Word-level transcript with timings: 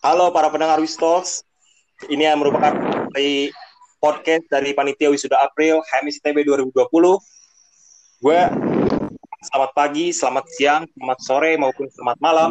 Halo 0.00 0.32
para 0.32 0.48
pendengar 0.48 0.80
Wistalks. 0.80 1.44
Ini 2.06 2.32
yang 2.32 2.40
merupakan 2.40 2.72
dari 3.12 3.50
podcast 3.96 4.44
dari 4.48 4.76
Panitia 4.76 5.08
Wisuda 5.08 5.40
April 5.40 5.80
HMS 5.80 6.20
ITB 6.20 6.44
2020. 6.44 6.76
Gue 8.20 8.40
selamat 9.48 9.70
pagi, 9.76 10.12
selamat 10.12 10.44
siang, 10.52 10.82
selamat 10.96 11.18
sore 11.20 11.52
maupun 11.60 11.88
selamat 11.92 12.18
malam. 12.20 12.50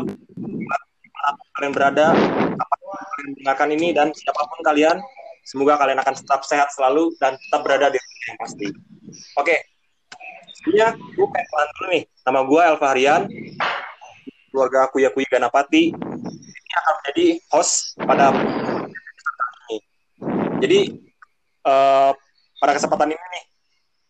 Kalian 1.57 1.73
berada, 1.73 2.13
apa 2.53 2.73
kalian 2.77 3.28
mendengarkan 3.33 3.69
ini 3.73 3.87
dan 3.94 4.07
siapa 4.13 4.46
pun 4.46 4.62
kalian, 4.62 5.01
semoga 5.46 5.81
kalian 5.81 5.97
akan 6.01 6.13
tetap 6.13 6.46
sehat 6.46 6.69
selalu 6.73 7.10
dan 7.17 7.33
tetap 7.37 7.65
berada 7.65 7.89
di 7.89 7.97
tempat 7.97 8.26
yang 8.29 8.37
pasti. 8.42 8.67
Oke, 9.42 9.55
sebelumnya 10.62 10.94
gue 10.94 11.28
pengen 11.29 11.69
dulu 11.78 11.87
nih. 11.89 12.03
Nama 12.26 12.39
gue 12.46 12.62
Elva 12.62 12.87
Harian, 12.94 13.21
keluarga 14.53 14.87
Kuya 14.94 15.10
Kuya 15.10 15.28
Ganapati. 15.28 15.92
Akan 16.76 16.94
menjadi 17.02 17.26
host 17.55 17.95
pada 17.95 18.35
ini. 19.71 19.77
Jadi 20.59 20.79
uh, 21.63 22.11
pada 22.59 22.71
kesempatan 22.75 23.15
ini 23.15 23.25
nih, 23.31 23.45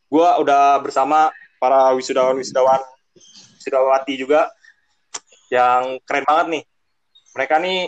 gue 0.10 0.28
udah 0.42 0.82
bersama 0.82 1.30
para 1.62 1.94
wisudawan 1.94 2.38
wisudawan 2.38 2.82
wisudawati 3.66 4.14
juga 4.18 4.50
yang 5.50 6.02
keren 6.06 6.26
banget 6.26 6.46
nih. 6.60 6.64
Mereka 7.36 7.56
nih 7.62 7.80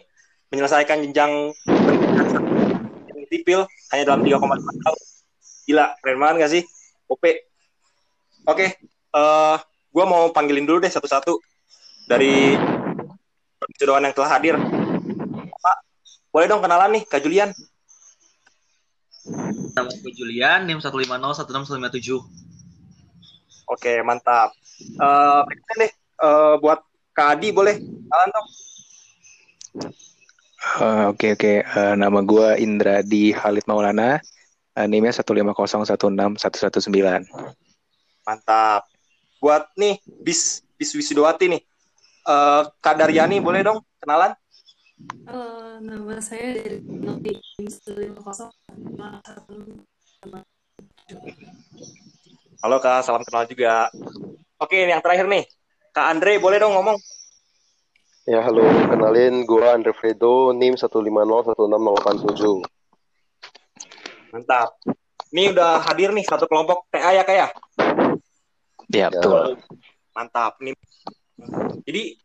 menyelesaikan 0.49 1.03
jenjang 1.05 1.53
sipil 3.27 3.67
hanya 3.91 4.03
dalam 4.07 4.23
3,5 4.23 4.39
tahun. 4.83 4.99
Gila, 5.67 5.85
keren 5.99 6.17
banget 6.17 6.35
gak 6.41 6.51
sih? 6.57 6.63
OP. 7.11 7.23
Oke, 7.23 7.35
okay, 8.47 8.69
uh, 9.11 9.59
gue 9.91 10.05
mau 10.07 10.31
panggilin 10.31 10.63
dulu 10.63 10.79
deh 10.79 10.91
satu-satu 10.91 11.35
dari 12.07 12.55
wisudawan 13.71 14.03
yang 14.07 14.15
telah 14.15 14.29
hadir. 14.35 14.55
Pak, 15.59 15.77
boleh 16.31 16.47
dong 16.47 16.63
kenalan 16.63 16.91
nih, 16.97 17.03
Kak 17.07 17.21
Julian. 17.23 17.53
Nama 19.75 19.89
gue 19.91 20.11
Julian, 20.15 20.65
NIM 20.65 20.79
1501657. 20.79 22.23
Oke, 23.67 23.99
mantap. 24.01 24.55
Uh, 24.97 25.43
deh, 25.75 25.91
uh, 26.23 26.55
buat 26.63 26.79
Kak 27.11 27.37
Adi 27.37 27.51
boleh 27.51 27.75
kenalan 27.77 28.29
dong. 28.31 28.47
Uh, 30.77 31.09
Oke 31.13 31.33
oke, 31.37 31.63
uh, 31.63 31.95
nama 31.95 32.19
gue 32.25 32.57
Indra 32.59 33.01
di 33.05 33.31
Halid 33.31 33.63
Maulana, 33.69 34.19
uh, 34.75 34.87
NIM-nya 34.89 35.13
150161119. 35.15 37.23
Mantap. 38.25 38.83
Buat 39.37 39.69
nih 39.77 40.01
bis 40.25 40.65
bis 40.75 40.91
wisudawati 40.97 41.45
nih, 41.49 41.61
uh, 42.27 42.67
Kak 42.83 42.99
Daryani 42.99 43.39
boleh 43.39 43.63
dong 43.63 43.79
kenalan? 44.03 44.35
Halo, 45.29 45.79
nama 45.79 46.19
saya 46.19 46.57
dari 46.57 46.81
Novi 46.83 47.37
150 47.61 48.19
Halo 52.57 52.77
Kak, 52.81 53.05
salam 53.05 53.23
kenal 53.23 53.45
juga. 53.47 53.87
Oke, 54.57 54.89
yang 54.89 54.99
terakhir 54.99 55.29
nih, 55.29 55.45
Kak 55.93 56.17
Andre 56.17 56.41
boleh 56.41 56.57
dong 56.59 56.73
ngomong? 56.75 56.97
Ya, 58.27 58.43
halo. 58.43 58.65
Kenalin, 58.91 59.47
gua 59.47 59.77
Andre 59.77 59.95
Fredo, 59.95 60.51
NIM 60.51 60.75
1501687. 60.75 62.59
Mantap. 64.35 64.75
Ini 65.31 65.55
udah 65.55 65.79
hadir 65.87 66.11
nih 66.11 66.25
satu 66.27 66.43
kelompok 66.49 66.91
TA 66.91 67.15
ya, 67.15 67.23
Kak 67.23 67.35
ya? 67.37 67.47
Ya, 68.91 69.07
betul. 69.13 69.55
Mantap. 70.11 70.59
Nih. 70.59 70.75
Jadi, 71.85 72.17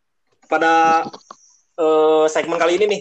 pada 0.48 1.04
uh, 1.78 2.24
segmen 2.28 2.56
kali 2.56 2.80
ini 2.80 2.98
nih, 2.98 3.00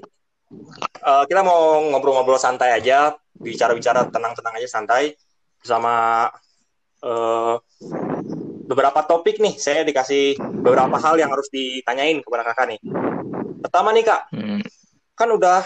uh, 1.03 1.23
kita 1.27 1.41
mau 1.43 1.79
ngobrol-ngobrol 1.91 2.39
santai 2.39 2.75
aja, 2.75 3.15
bicara-bicara 3.35 4.11
tenang-tenang 4.11 4.55
aja 4.59 4.69
santai, 4.69 5.15
bersama 5.59 6.27
uh, 7.05 7.55
beberapa 8.67 9.03
topik 9.03 9.39
nih. 9.39 9.55
Saya 9.57 9.83
dikasih 9.83 10.39
beberapa 10.39 10.95
hal 10.99 11.19
yang 11.19 11.31
harus 11.31 11.47
ditanyain 11.51 12.19
kepada 12.23 12.43
kakak 12.47 12.75
nih. 12.75 12.79
Pertama 13.61 13.91
nih 13.95 14.05
kak, 14.07 14.21
Hmm. 14.33 14.61
kan 15.15 15.29
udah 15.31 15.61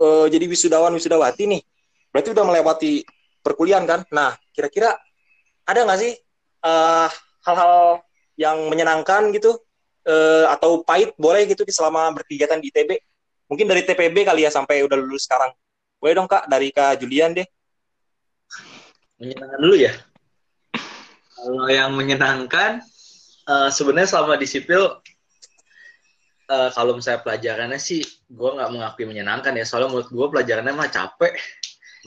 uh, 0.00 0.26
jadi 0.30 0.46
wisudawan 0.48 0.94
wisudawati 0.94 1.44
nih, 1.46 1.62
berarti 2.10 2.28
udah 2.32 2.44
melewati 2.46 2.92
perkuliahan 3.44 3.84
kan? 3.84 4.00
Nah, 4.08 4.34
kira-kira 4.56 4.96
ada 5.68 5.80
nggak 5.84 6.00
sih 6.00 6.12
uh, 6.64 7.08
hal-hal 7.44 8.00
yang 8.34 8.66
menyenangkan 8.66 9.30
gitu 9.34 9.58
uh, 10.06 10.46
atau 10.50 10.82
pahit 10.82 11.14
boleh 11.16 11.46
gitu 11.46 11.62
di 11.62 11.72
selama 11.74 12.10
berkegiatan 12.14 12.58
di 12.60 12.68
ITB? 12.70 12.90
Mungkin 13.48 13.66
dari 13.68 13.82
TPB 13.84 14.24
kali 14.24 14.48
ya 14.48 14.50
sampai 14.50 14.82
udah 14.82 14.96
lulus 14.96 15.28
sekarang. 15.28 15.52
Boleh 16.00 16.14
dong 16.16 16.28
kak 16.28 16.48
dari 16.48 16.68
kak 16.72 17.00
Julian 17.00 17.36
deh. 17.36 17.46
Menyenangkan 19.20 19.58
dulu 19.60 19.76
ya. 19.78 19.92
Kalau 21.44 21.68
yang 21.68 21.92
menyenangkan, 21.92 22.80
uh, 23.48 23.68
sebenarnya 23.68 24.08
selama 24.16 24.40
di 24.40 24.48
sipil, 24.48 24.96
uh, 26.48 26.70
kalau 26.72 26.96
misalnya 26.96 27.20
pelajarannya 27.20 27.76
sih, 27.76 28.00
gue 28.32 28.50
nggak 28.56 28.70
mengakui 28.72 29.04
menyenangkan 29.04 29.52
ya. 29.52 29.64
Soalnya 29.68 29.92
menurut 29.92 30.08
gue 30.08 30.26
pelajarannya 30.32 30.72
mah 30.72 30.88
capek. 30.88 31.36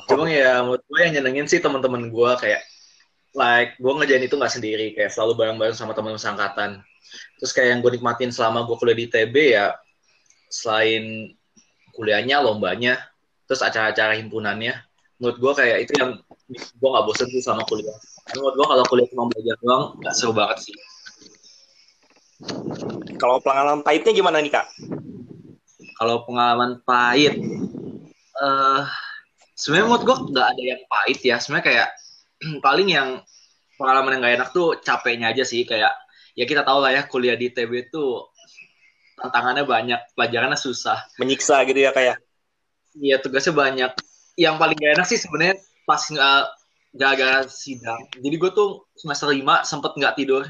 Cuma 0.10 0.30
ya 0.30 0.62
menurut 0.66 0.82
gue 0.86 1.00
yang 1.06 1.14
nyenengin 1.22 1.46
sih 1.50 1.62
teman-teman 1.62 2.10
gue 2.10 2.32
kayak, 2.38 2.62
like 3.38 3.78
gue 3.78 3.94
ngerjain 3.94 4.26
itu 4.26 4.34
nggak 4.34 4.50
sendiri, 4.50 4.98
kayak 4.98 5.14
selalu 5.14 5.38
bareng-bareng 5.38 5.78
sama 5.78 5.94
teman 5.94 6.18
seangkatan. 6.18 6.82
Terus 7.38 7.52
kayak 7.54 7.70
yang 7.78 7.80
gue 7.86 7.92
nikmatin 7.94 8.34
selama 8.34 8.66
gue 8.66 8.76
kuliah 8.82 8.98
di 8.98 9.06
TB 9.06 9.36
ya, 9.54 9.78
selain 10.50 11.38
kuliahnya, 11.94 12.42
lombanya, 12.42 12.98
terus 13.46 13.62
acara-acara 13.62 14.18
himpunannya, 14.18 14.74
menurut 15.22 15.38
gue 15.38 15.54
kayak 15.54 15.78
itu 15.86 15.94
yang 16.02 16.18
gue 16.50 16.90
nggak 16.90 17.06
bosen 17.06 17.30
sih 17.30 17.46
sama 17.46 17.62
kuliah. 17.70 17.94
Menurut 18.34 18.58
gue 18.58 18.68
kalau 18.74 18.84
kuliah 18.90 19.08
cuma 19.14 19.30
belajar 19.30 19.56
doang, 19.62 19.84
nggak 20.02 20.14
seru 20.18 20.34
banget 20.34 20.58
sih. 20.66 20.76
Kalau 23.22 23.38
pengalaman 23.42 23.86
pahitnya 23.86 24.14
gimana 24.18 24.42
nih 24.42 24.50
kak? 24.50 24.66
Kalau 25.98 26.26
pengalaman 26.26 26.82
pahit, 26.86 27.38
uh, 28.42 28.86
sebenarnya 29.58 29.86
menurut 29.90 30.04
gue 30.06 30.18
nggak 30.34 30.48
ada 30.54 30.62
yang 30.62 30.82
pahit 30.90 31.20
ya. 31.22 31.38
Sebenarnya 31.42 31.66
kayak 31.66 31.88
paling 32.66 32.88
yang 32.90 33.22
pengalaman 33.78 34.18
yang 34.18 34.22
gak 34.26 34.36
enak 34.42 34.50
tuh 34.54 34.68
capeknya 34.82 35.34
aja 35.34 35.44
sih. 35.46 35.64
Kayak 35.64 35.94
ya 36.38 36.46
kita 36.46 36.66
tahu 36.66 36.82
lah 36.82 36.92
ya 36.94 37.02
kuliah 37.06 37.38
di 37.38 37.54
TB 37.54 37.94
tuh 37.94 38.30
tantangannya 39.18 39.66
banyak, 39.66 40.00
pelajarannya 40.14 40.60
susah. 40.60 41.02
Menyiksa 41.18 41.66
gitu 41.66 41.80
ya 41.82 41.92
kak 41.94 42.04
ya? 42.04 42.16
Iya 42.98 43.16
tugasnya 43.22 43.54
banyak. 43.54 43.92
Yang 44.38 44.56
paling 44.62 44.78
gak 44.78 44.94
enak 45.02 45.08
sih 45.10 45.20
sebenarnya 45.22 45.56
pas 45.88 46.02
nggak 46.04 46.44
gagal 46.98 47.54
sidang. 47.54 48.02
Jadi 48.18 48.36
gue 48.36 48.52
tuh 48.52 48.90
semester 48.98 49.30
lima 49.30 49.62
sempet 49.64 49.94
nggak 49.98 50.18
tidur 50.18 50.44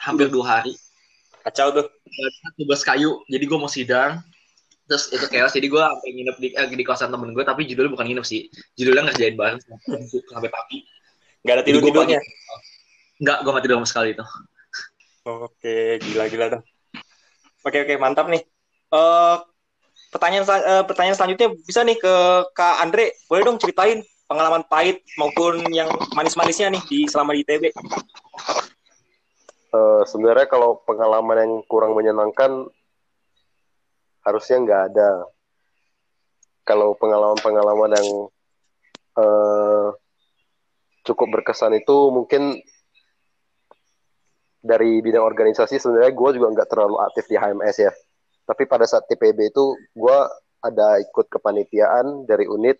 hampir 0.00 0.30
dua 0.30 0.58
hari. 0.58 0.74
Kacau 1.44 1.72
tuh. 1.72 1.86
Tugas 2.56 2.82
kayu. 2.84 3.22
Jadi 3.28 3.44
gue 3.44 3.58
mau 3.58 3.70
sidang. 3.70 4.20
Terus 4.86 5.08
itu 5.14 5.26
chaos. 5.30 5.52
Jadi 5.54 5.66
gue 5.70 5.80
sampai 5.80 6.08
nginep 6.10 6.36
di, 6.42 6.48
eh, 6.52 6.66
di 6.68 6.84
kosan 6.84 7.14
temen 7.14 7.32
gue. 7.32 7.44
Tapi 7.46 7.64
judulnya 7.64 7.92
bukan 7.94 8.06
nginep 8.10 8.26
sih. 8.26 8.50
Judulnya 8.76 9.08
ngerjain 9.10 9.34
bareng 9.38 9.58
sampai 10.28 10.50
pagi. 10.50 10.78
Gak 11.44 11.54
ada 11.56 11.62
Jadi 11.64 11.72
gua 11.72 11.80
tidur-tidurnya? 11.80 12.20
Nggak, 13.20 13.38
gue 13.44 13.50
nggak 13.52 13.64
tidur 13.64 13.76
sama 13.80 13.88
sekali 13.88 14.08
itu. 14.16 14.24
Oke, 15.28 16.00
gila-gila 16.00 16.46
tuh. 16.56 16.62
Oke, 17.68 17.84
oke, 17.84 17.94
mantap 18.00 18.32
nih. 18.32 18.40
Eh 18.90 19.36
pertanyaan 20.10 20.44
eh, 20.48 20.84
pertanyaan 20.88 21.16
selanjutnya 21.16 21.48
bisa 21.60 21.84
nih 21.84 22.00
ke 22.00 22.14
Kak 22.56 22.80
Andre. 22.80 23.12
Boleh 23.28 23.42
dong 23.44 23.60
ceritain 23.60 24.00
pengalaman 24.24 24.64
pahit 24.64 25.04
maupun 25.20 25.60
yang 25.74 25.92
manis-manisnya 26.16 26.72
nih 26.72 26.82
di 26.88 26.98
selama 27.04 27.36
di 27.36 27.44
ITB. 27.44 27.68
Eh, 29.70 30.02
sebenarnya 30.08 30.48
kalau 30.48 30.80
pengalaman 30.88 31.36
yang 31.38 31.52
kurang 31.68 31.92
menyenangkan 31.92 32.66
harusnya 34.24 34.56
nggak 34.64 34.82
ada. 34.92 35.10
Kalau 36.64 36.96
pengalaman-pengalaman 36.96 37.90
yang 37.92 38.08
eh, 39.20 39.86
cukup 41.04 41.40
berkesan 41.40 41.76
itu 41.76 42.12
mungkin 42.12 42.60
dari 44.60 45.00
bidang 45.00 45.24
organisasi 45.24 45.80
sebenarnya 45.80 46.12
gue 46.12 46.30
juga 46.36 46.48
nggak 46.52 46.68
terlalu 46.68 46.96
aktif 47.00 47.24
di 47.32 47.36
HMS 47.40 47.76
ya. 47.80 47.92
Tapi 48.44 48.68
pada 48.68 48.84
saat 48.84 49.08
TPB 49.08 49.52
itu 49.52 49.72
gue 49.96 50.18
ada 50.60 51.00
ikut 51.00 51.26
kepanitiaan 51.32 52.28
dari 52.28 52.44
unit. 52.44 52.76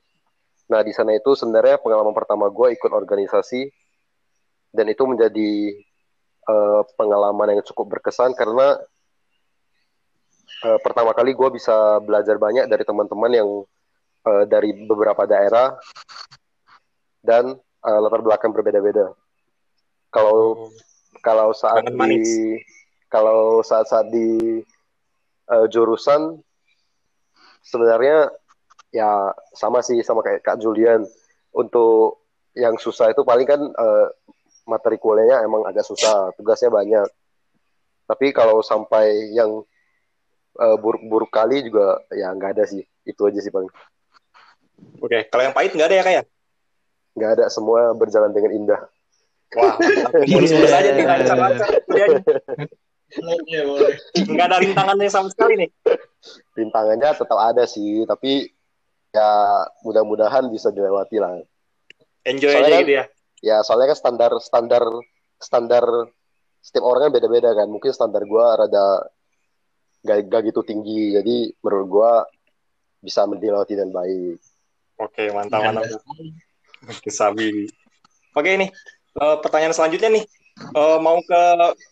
Nah 0.69 0.85
di 0.85 0.93
sana 0.93 1.17
itu 1.17 1.33
sebenarnya 1.33 1.81
pengalaman 1.81 2.13
pertama 2.13 2.53
gue 2.53 2.77
ikut 2.77 2.93
organisasi 2.93 3.73
dan 4.77 4.87
itu 4.93 5.03
menjadi 5.09 5.51
eh, 6.47 6.83
pengalaman 6.95 7.57
yang 7.59 7.63
cukup 7.65 7.99
berkesan 7.99 8.37
karena 8.37 8.77
eh, 10.69 10.79
pertama 10.85 11.17
kali 11.17 11.33
gue 11.33 11.49
bisa 11.57 11.99
belajar 12.05 12.37
banyak 12.37 12.69
dari 12.69 12.85
teman-teman 12.85 13.33
yang 13.33 13.49
eh, 14.29 14.45
dari 14.47 14.71
beberapa 14.85 15.25
daerah 15.25 15.75
dan 17.25 17.57
eh, 17.87 17.99
latar 18.01 18.21
belakang 18.21 18.53
berbeda-beda. 18.53 19.13
Kalau 20.11 20.69
kalau 21.21 21.53
saat 21.53 21.87
manis. 21.93 22.25
di 22.25 22.61
kalau 23.11 23.61
saat-saat 23.61 24.07
di 24.09 24.63
eh, 25.51 25.67
jurusan 25.69 26.39
sebenarnya 27.67 28.31
ya 28.95 29.35
sama 29.55 29.83
sih 29.83 30.01
sama 30.07 30.23
kayak 30.23 30.43
Kak 30.47 30.63
Julian. 30.63 31.05
Untuk 31.51 32.23
yang 32.55 32.79
susah 32.79 33.11
itu 33.11 33.27
paling 33.27 33.47
kan 33.47 33.61
eh, 33.61 34.07
materi 34.71 35.03
kuliahnya 35.03 35.43
emang 35.43 35.67
agak 35.67 35.83
susah, 35.83 36.31
tugasnya 36.39 36.71
banyak. 36.71 37.09
Tapi 38.07 38.31
kalau 38.31 38.63
sampai 38.63 39.35
yang 39.35 39.67
eh, 40.59 40.77
buruk-buruk 40.79 41.31
kali 41.31 41.67
juga 41.67 41.99
ya 42.15 42.31
nggak 42.31 42.59
ada 42.59 42.65
sih. 42.71 42.87
Itu 43.03 43.27
aja 43.27 43.43
sih 43.43 43.51
paling. 43.51 43.71
Oke, 45.03 45.29
kalau 45.29 45.43
yang 45.45 45.55
pahit 45.55 45.75
nggak 45.75 45.91
ada 45.91 45.99
ya 45.99 46.05
kayak? 46.07 46.25
Nggak 47.17 47.31
ada, 47.39 47.45
semua 47.51 47.91
berjalan 47.99 48.31
dengan 48.31 48.53
indah. 48.55 48.81
Wah, 49.59 49.75
mulus-mulus 50.31 50.71
aja 50.71 50.95
nih 50.95 51.03
lancar-lancar. 51.03 51.69
kuliahnya. 51.91 52.23
Boleh, 53.19 53.63
boleh. 53.67 53.95
Nggak 54.31 54.47
ada 54.47 54.57
rintangannya 54.63 55.11
sama 55.11 55.27
sekali 55.27 55.67
nih. 55.67 55.71
Rintangannya 56.55 57.11
tetap 57.19 57.39
ada 57.39 57.67
sih, 57.67 58.07
tapi 58.07 58.47
ya 59.11 59.31
mudah-mudahan 59.83 60.47
bisa 60.55 60.71
dilewati 60.71 61.19
lah. 61.19 61.43
Enjoy 62.23 62.55
Soalnya 62.55 62.71
aja 62.71 62.75
kan- 62.79 62.83
gitu 62.87 62.95
ya. 62.95 63.05
Ya 63.41 63.57
soalnya 63.67 63.91
kan 63.91 63.99
standar 63.99 64.33
standar 64.39 64.85
standar 65.41 65.85
setiap 66.63 66.85
orang 66.87 67.11
kan 67.11 67.13
beda-beda 67.19 67.51
kan. 67.51 67.67
Mungkin 67.67 67.91
standar 67.91 68.23
gua 68.31 68.55
rada 68.55 69.11
gak, 70.07 70.31
gak 70.31 70.43
gitu 70.47 70.63
tinggi, 70.63 71.19
jadi 71.19 71.51
menurut 71.59 71.87
gua 71.91 72.11
bisa 73.03 73.27
dilewati 73.27 73.75
dengan 73.75 73.99
baik. 73.99 74.39
Oke, 75.01 75.33
mantap, 75.35 75.65
mantap. 75.75 75.99
Oke, 76.89 77.11
Sabi. 77.13 77.69
Oke, 78.33 78.51
ini 78.57 78.67
eh, 79.21 79.37
pertanyaan 79.43 79.75
selanjutnya 79.77 80.09
nih. 80.09 80.25
Eh, 80.71 80.99
mau 81.03 81.19
ke 81.21 81.41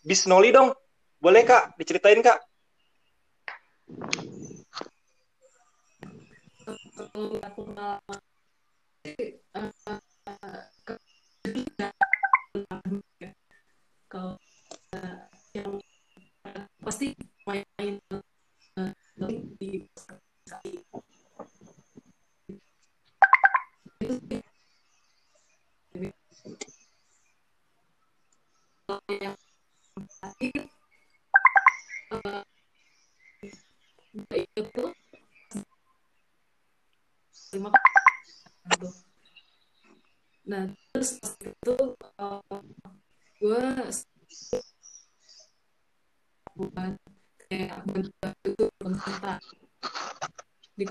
Bisnoli 0.07 0.49
dong. 0.55 0.73
Boleh, 1.19 1.43
Kak? 1.43 1.75
Diceritain, 1.75 2.23
Kak. 2.23 2.39
aku 7.39 7.61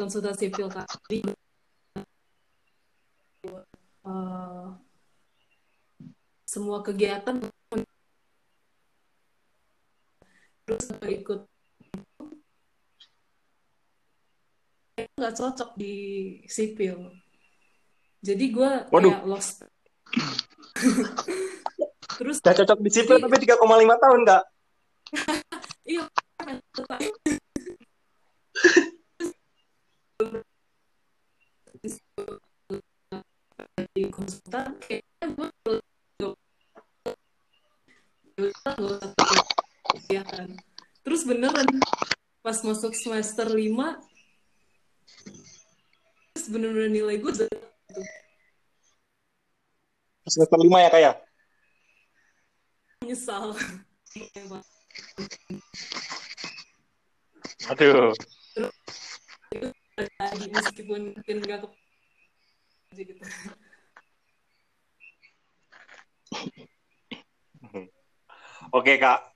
di 0.08 0.16
konsultan 0.16 0.37
sipil 0.40 0.72
kak 0.72 0.88
jadi 1.05 1.20
eh, 4.08 4.66
semua 6.49 6.81
kegiatan 6.81 7.37
terus 10.64 10.88
ikut 11.05 11.44
nggak 14.99 15.34
cocok 15.34 15.70
di 15.78 15.94
sipil. 16.50 17.10
Jadi 18.19 18.44
gue 18.50 18.70
kayak 18.90 19.22
lost. 19.26 19.62
Terus 22.19 22.43
Gak 22.43 22.58
cocok 22.58 22.78
di 22.82 22.90
sipil 22.90 23.19
tapi 23.22 23.37
3,5 23.38 23.62
tahun, 24.02 24.20
Kak. 24.26 24.43
iya 25.87 26.02
konsultan 34.19 34.75
kayaknya 34.82 35.26
gue 35.31 35.49
kegiatan 39.94 40.49
terus 41.06 41.23
beneran 41.23 41.67
pas 42.43 42.59
masuk 42.67 42.91
semester 42.99 43.47
5 43.47 43.55
terus 46.35 46.47
bener-bener 46.50 46.91
nilai 46.91 47.23
gue 47.23 47.47
Semester 50.29 50.61
5 50.61 50.69
ya, 50.69 50.91
Kak 50.93 51.00
ya? 51.00 51.12
nyesal 53.06 53.55
Aduh. 57.69 58.12
tadi 60.19 60.47
meskipun 60.50 61.15
mungkin 61.15 61.37
gak 61.47 61.59
ke 61.65 61.69
gitu 62.99 63.15
Oke, 68.77 69.01
Kak. 69.01 69.33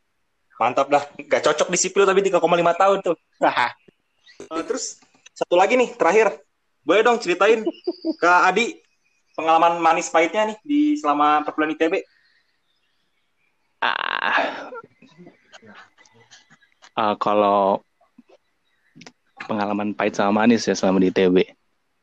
Mantap 0.62 0.87
dah. 0.87 1.03
Gak 1.27 1.43
cocok 1.43 1.75
di 1.75 1.79
sipil 1.81 2.06
tapi 2.06 2.23
3,5 2.23 2.39
tahun 2.79 2.99
tuh. 3.03 3.19
Eh, 3.43 4.62
terus 4.62 5.03
satu 5.35 5.59
lagi 5.59 5.75
nih, 5.75 5.91
terakhir. 5.99 6.39
Boleh 6.87 7.03
dong 7.03 7.19
ceritain 7.19 7.67
ke 8.19 8.31
Adi 8.31 8.83
pengalaman 9.35 9.81
manis 9.81 10.12
pahitnya 10.12 10.50
nih 10.50 10.59
di 10.62 10.81
selama 10.99 11.43
perkuliahan 11.47 11.77
ITB. 11.79 11.94
Ah. 13.83 14.71
Ah, 16.93 17.15
kalau 17.19 17.81
pengalaman 19.49 19.97
pahit 19.97 20.15
sama 20.15 20.44
manis 20.44 20.69
ya 20.69 20.77
selama 20.77 21.03
di 21.03 21.11
ITB. 21.11 21.37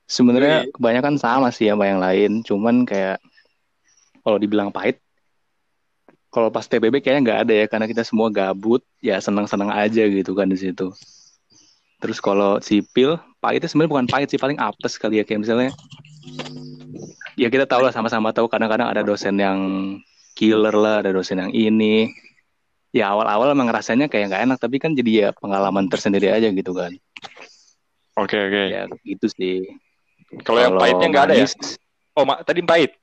Sebenarnya 0.09 0.65
kebanyakan 0.73 1.21
sama 1.21 1.53
sih 1.53 1.69
sama 1.69 1.85
yang 1.85 2.01
lain, 2.01 2.41
cuman 2.41 2.83
kayak 2.83 3.21
kalau 4.29 4.37
dibilang 4.37 4.69
pahit, 4.69 5.01
kalau 6.29 6.53
pas 6.53 6.69
TBB 6.69 7.01
kayaknya 7.01 7.21
nggak 7.25 7.39
ada 7.49 7.53
ya 7.57 7.65
karena 7.65 7.89
kita 7.89 8.05
semua 8.05 8.29
gabut, 8.29 8.85
ya 9.01 9.17
senang-senang 9.17 9.73
aja 9.73 10.05
gitu 10.05 10.37
kan 10.37 10.45
di 10.45 10.61
situ. 10.61 10.93
Terus 11.97 12.21
kalau 12.21 12.61
sipil, 12.61 13.17
pahitnya 13.41 13.65
sebenarnya 13.65 13.91
bukan 13.97 14.07
pahit 14.07 14.29
sih, 14.29 14.37
paling 14.37 14.61
apes 14.61 15.01
kali 15.01 15.17
ya 15.19 15.25
kayak 15.25 15.41
misalnya 15.41 15.73
ya 17.33 17.49
kita 17.49 17.65
tahu 17.65 17.89
lah 17.89 17.91
sama-sama 17.91 18.29
tahu 18.29 18.45
kadang-kadang 18.45 18.85
ada 18.85 19.01
dosen 19.01 19.35
yang 19.41 19.59
killer 20.37 20.77
lah, 20.77 21.01
ada 21.01 21.09
dosen 21.09 21.41
yang 21.41 21.51
ini. 21.51 22.13
Ya 22.93 23.09
awal-awal 23.09 23.53
emang 23.53 23.73
rasanya 23.73 24.05
kayak 24.05 24.29
nggak 24.29 24.43
enak, 24.45 24.57
tapi 24.61 24.77
kan 24.77 24.93
jadi 24.93 25.11
ya 25.11 25.29
pengalaman 25.33 25.89
tersendiri 25.89 26.29
aja 26.29 26.53
gitu 26.53 26.71
kan. 26.77 26.93
Oke 28.17 28.37
oke. 28.37 28.63
Ya 28.69 28.85
gitu 29.01 29.27
sih. 29.33 29.65
Kalau 30.45 30.61
yang 30.61 30.77
pahitnya 30.77 31.07
nggak 31.09 31.25
ada 31.25 31.35
ya? 31.41 31.47
Oh 32.13 32.25
ma- 32.25 32.41
tadi 32.45 32.61
pahit. 32.61 32.93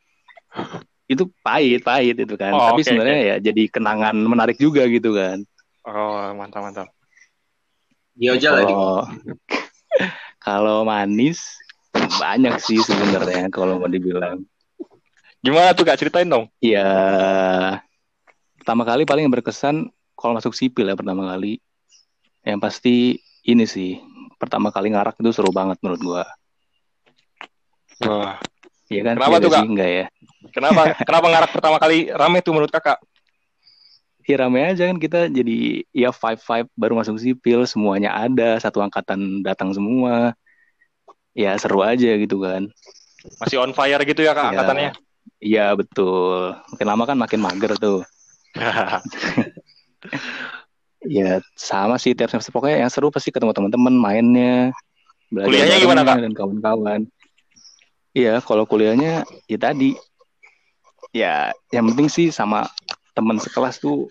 Itu 1.07 1.31
pahit, 1.41 1.87
pahit 1.87 2.19
itu 2.19 2.35
kan. 2.35 2.51
Oh, 2.51 2.75
tapi 2.75 2.83
oke, 2.83 2.89
sebenarnya 2.91 3.19
ya 3.23 3.37
jadi 3.39 3.63
kenangan 3.71 4.15
menarik 4.19 4.59
juga 4.59 4.83
gitu 4.91 5.15
kan. 5.15 5.47
Oh 5.87 6.35
mantap 6.35 6.67
mantap. 6.67 6.89
Gioja 8.19 8.51
lagi. 8.59 8.75
Kalau 8.75 9.07
kalau 10.47 10.79
manis 10.83 11.63
banyak 11.95 12.59
sih 12.59 12.83
sebenarnya 12.83 13.47
kalau 13.55 13.79
mau 13.79 13.87
dibilang. 13.87 14.43
Gimana 15.47 15.79
tuh 15.79 15.87
kak 15.87 16.03
ceritain 16.03 16.27
dong? 16.27 16.51
Ya 16.59 16.91
pertama 18.59 18.83
kali 18.83 19.07
paling 19.07 19.31
yang 19.31 19.35
berkesan 19.35 19.87
kalau 20.19 20.35
masuk 20.35 20.59
sipil 20.59 20.91
ya 20.91 20.99
pertama 20.99 21.23
kali. 21.31 21.63
Yang 22.43 22.59
pasti 22.59 22.95
ini 23.47 23.63
sih 23.63 24.03
pertama 24.43 24.75
kali 24.75 24.91
ngarak 24.91 25.23
itu 25.23 25.31
seru 25.31 25.55
banget 25.55 25.79
menurut 25.87 26.03
gua. 26.03 26.25
Wah. 28.03 28.43
Iya 28.87 29.03
kan? 29.03 29.15
Kenapa 29.19 29.37
tuh, 29.43 29.51
Kak? 29.51 29.65
Enggak 29.67 29.91
ya? 29.91 30.05
Kenapa 30.55 30.81
kenapa 31.09 31.27
ngarak 31.27 31.51
pertama 31.51 31.77
kali 31.83 32.11
rame 32.11 32.39
tuh 32.43 32.53
menurut 32.55 32.71
kakak? 32.71 32.99
Ya 34.27 34.43
rame 34.43 34.59
aja 34.67 34.91
kan 34.91 34.99
kita 34.99 35.31
jadi 35.31 35.87
ya 35.95 36.11
five 36.11 36.43
five 36.43 36.67
baru 36.75 36.99
masuk 36.99 37.15
sipil 37.23 37.63
semuanya 37.63 38.11
ada 38.11 38.59
satu 38.59 38.83
angkatan 38.83 39.43
datang 39.47 39.71
semua. 39.71 40.35
Ya 41.31 41.55
seru 41.59 41.83
aja 41.83 42.11
gitu 42.19 42.43
kan. 42.43 42.67
Masih 43.39 43.63
on 43.63 43.71
fire 43.71 44.03
gitu 44.03 44.23
ya 44.27 44.35
kak 44.35 44.51
Ya. 44.51 44.51
angkatannya? 44.55 44.91
Iya 45.39 45.67
betul. 45.79 46.59
Makin 46.75 46.87
lama 46.87 47.05
kan 47.07 47.19
makin 47.19 47.41
mager 47.43 47.75
tuh. 47.79 48.03
Ya 51.07 51.39
sama 51.55 52.03
sih 52.03 52.19
tiap 52.19 52.35
semester 52.35 52.51
pokoknya 52.51 52.83
yang 52.83 52.91
seru 52.91 53.15
pasti 53.15 53.31
ketemu 53.31 53.55
teman-teman 53.55 53.95
mainnya. 53.95 54.75
belajar 55.31 55.47
Kuliahnya 55.51 55.77
gimana, 55.79 56.01
barengnya 56.03 56.25
Dan 56.27 56.35
kawan-kawan. 56.35 57.01
Iya 58.17 58.41
kalau 58.41 58.65
kuliahnya 58.65 59.29
ya 59.45 59.59
tadi 59.61 59.93
ya 61.13 61.53
yang 61.69 61.85
penting 61.93 62.09
sih 62.09 62.27
sama 62.33 62.65
teman 63.13 63.37
sekelas 63.37 63.77
tuh 63.77 64.09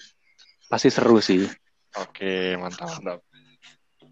pasti 0.69 0.93
seru 0.93 1.17
sih. 1.17 1.49
Oke 1.97 2.53
mantap 2.61 3.01
mantap. 3.01 3.19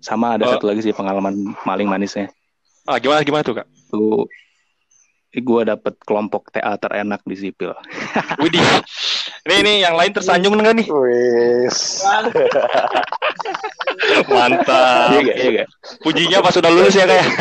Sama 0.01 0.35
ada 0.35 0.49
Oh. 0.49 0.57
satu 0.57 0.65
lagi 0.65 0.81
sih 0.81 0.91
pengalaman 0.91 1.53
maling 1.61 1.85
manisnya. 1.85 2.33
Ah, 2.83 2.97
gimana 2.97 3.21
gimana 3.21 3.45
tuh 3.45 3.61
kak? 3.61 3.69
Tuh 3.93 4.25
gue 5.33 5.61
dapet 5.65 5.93
kelompok 6.05 6.49
TA 6.49 6.73
terenak 6.77 7.21
di 7.25 7.37
sipil. 7.37 7.73
Widih. 8.41 8.61
Ini 9.45 9.55
ini 9.61 9.73
yang 9.81 9.93
lain 9.93 10.09
tersanjung 10.09 10.57
enggak 10.57 10.81
nih? 10.81 10.87
Wis. 10.89 12.01
Mantap. 14.33 15.21
Iya? 15.21 15.33
Iya 15.37 15.49
gak? 15.63 15.67
Pujinya 16.01 16.37
pas 16.41 16.53
sudah 16.53 16.69
lulus 16.69 16.97
ya 16.97 17.05
kayak. 17.05 17.29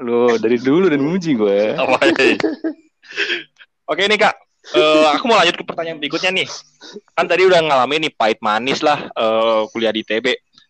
Lu 0.00 0.40
dari 0.40 0.56
dulu 0.56 0.88
dan 0.88 1.04
muji 1.04 1.36
gue. 1.36 1.76
Oke 3.90 4.06
nih 4.06 4.18
kak, 4.18 4.34
Eh, 4.70 5.06
aku 5.10 5.26
mau 5.26 5.40
lanjut 5.40 5.56
ke 5.56 5.64
pertanyaan 5.66 5.98
berikutnya 5.98 6.30
nih. 6.30 6.46
Kan 7.16 7.26
tadi 7.26 7.48
udah 7.48 7.64
ngalamin 7.64 8.06
nih 8.06 8.12
pahit 8.14 8.38
manis 8.44 8.84
lah 8.84 9.08
eh, 9.08 9.60
kuliah 9.72 9.90
di 9.90 10.04
TB. 10.04 10.26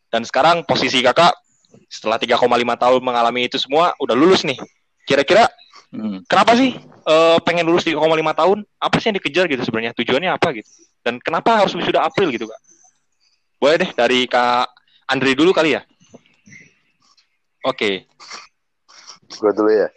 Dan 0.09 0.25
sekarang 0.25 0.65
posisi 0.65 1.05
kakak 1.05 1.35
setelah 1.91 2.17
3,5 2.17 2.47
tahun 2.79 3.01
mengalami 3.03 3.51
itu 3.51 3.59
semua 3.59 3.93
udah 4.01 4.17
lulus 4.17 4.47
nih. 4.47 4.57
Kira-kira 5.05 5.51
Hmm. 5.91 6.23
kenapa 6.31 6.55
sih 6.55 6.79
eh, 6.79 7.39
pengen 7.43 7.67
lulus 7.67 7.83
3,5 7.83 8.31
tahun? 8.31 8.63
Apa 8.79 9.03
sih 9.03 9.11
yang 9.11 9.19
dikejar 9.19 9.51
gitu 9.51 9.63
sebenarnya? 9.67 9.91
Tujuannya 9.99 10.31
apa 10.39 10.55
gitu? 10.55 10.71
Dan 11.03 11.19
kenapa 11.19 11.67
harus 11.67 11.75
wisuda 11.75 12.07
April 12.07 12.31
gitu 12.31 12.47
kak? 12.47 12.61
Boleh 13.59 13.77
deh 13.83 13.91
dari 13.99 14.23
kak 14.31 14.71
Andri 15.11 15.35
dulu 15.35 15.51
kali 15.51 15.75
ya. 15.75 15.83
Oke. 17.67 18.07
Gue 19.39 19.53
dulu 19.55 19.71
ya. 19.71 19.89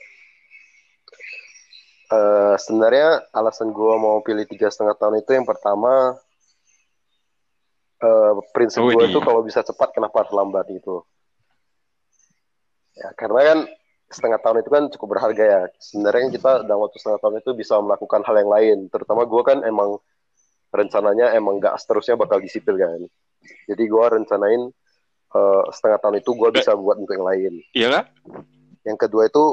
Eh, 2.14 2.56
sebenarnya 2.62 3.26
alasan 3.34 3.74
gue 3.74 3.94
mau 3.98 4.22
pilih 4.22 4.46
tiga 4.46 4.70
setengah 4.70 4.94
tahun 4.94 5.26
itu 5.26 5.34
yang 5.34 5.48
pertama 5.50 6.14
eh, 8.04 8.32
prinsip 8.54 8.86
Oh, 8.86 8.94
gue 8.94 9.10
itu 9.10 9.20
kalau 9.24 9.42
bisa 9.42 9.66
cepat 9.66 9.96
kenapa 9.98 10.22
harus 10.22 10.34
lambat 10.36 10.70
gitu. 10.70 11.02
Ya 12.94 13.10
karena 13.18 13.42
kan 13.42 13.60
setengah 14.14 14.40
tahun 14.46 14.62
itu 14.62 14.70
kan 14.70 14.84
cukup 14.94 15.18
berharga 15.18 15.44
ya. 15.44 15.62
Sebenarnya 15.82 16.30
kita 16.38 16.52
dalam 16.70 16.86
waktu 16.86 17.02
setengah 17.02 17.20
tahun 17.24 17.36
itu 17.42 17.52
bisa 17.58 17.82
melakukan 17.82 18.22
hal 18.22 18.36
yang 18.38 18.52
lain. 18.52 18.78
Terutama 18.94 19.26
gue 19.26 19.42
kan 19.42 19.66
emang 19.66 19.98
rencananya 20.70 21.34
emang 21.34 21.58
gak 21.58 21.82
seterusnya 21.82 22.14
bakal 22.14 22.38
disipil 22.38 22.78
kan. 22.78 23.02
Jadi 23.66 23.84
gue 23.90 24.06
rencanain 24.06 24.70
eh, 25.34 25.64
setengah 25.74 25.98
tahun 25.98 26.16
itu 26.22 26.32
gue 26.38 26.50
bisa 26.54 26.78
buat 26.78 27.02
untuk 27.02 27.14
yang 27.18 27.28
lain 27.28 27.54
Iya 27.74 27.88
kak? 27.90 28.06
Yang 28.84 28.98
kedua 28.98 29.28
itu 29.28 29.46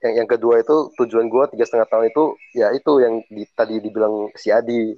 yang 0.00 0.24
yang 0.24 0.28
kedua 0.28 0.64
itu 0.64 0.76
tujuan 0.96 1.28
gue 1.28 1.44
tiga 1.52 1.64
setengah 1.68 1.86
tahun 1.86 2.08
itu 2.08 2.24
ya 2.56 2.72
itu 2.72 2.92
yang 2.98 3.20
di, 3.28 3.44
tadi 3.52 3.76
dibilang 3.78 4.32
si 4.32 4.48
Adi 4.48 4.96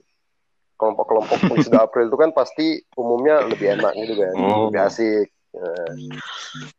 kelompok-kelompok 0.78 1.38
sudah 1.66 1.84
April 1.84 2.06
itu 2.06 2.14
kan 2.16 2.30
pasti 2.30 2.78
umumnya 2.94 3.42
lebih 3.44 3.74
enak 3.74 3.92
gitu 3.98 4.14
kan 4.14 4.34
Oh. 4.34 4.70
lebih 4.70 4.82
asik 4.82 5.28
Nah, 5.52 5.92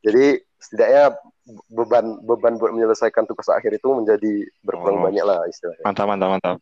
jadi 0.01 0.41
setidaknya 0.57 1.13
beban 1.69 2.17
beban 2.25 2.57
buat 2.57 2.73
menyelesaikan 2.73 3.29
tugas 3.29 3.45
akhir 3.45 3.77
itu 3.77 3.85
menjadi 3.85 4.49
berkurang 4.65 4.97
Oh. 4.97 5.05
banyak 5.05 5.21
lah 5.21 5.45
istilahnya 5.45 5.85
Mantap, 5.85 6.09
mantap, 6.09 6.29
mantap. 6.33 6.57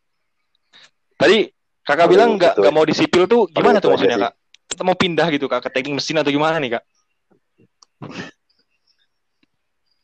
Tadi 1.16 1.48
kakak 1.82 2.04
Paling 2.04 2.12
bilang 2.12 2.30
nggak 2.36 2.52
itu 2.52 2.60
nggak 2.60 2.76
mau 2.76 2.84
di 2.84 2.92
sipil 2.92 3.24
tuh 3.32 3.48
gimana 3.48 3.80
itu 3.80 3.88
tuh 3.88 3.90
maksudnya 3.96 4.18
sih. 4.20 4.24
kak? 4.28 4.34
Kita 4.68 4.82
mau 4.84 4.98
pindah 5.00 5.28
gitu 5.32 5.46
kak 5.48 5.62
ke 5.64 5.70
teknik 5.72 6.04
mesin 6.04 6.20
atau 6.20 6.36
gimana 6.36 6.60
nih 6.60 6.72
kak? 6.76 6.84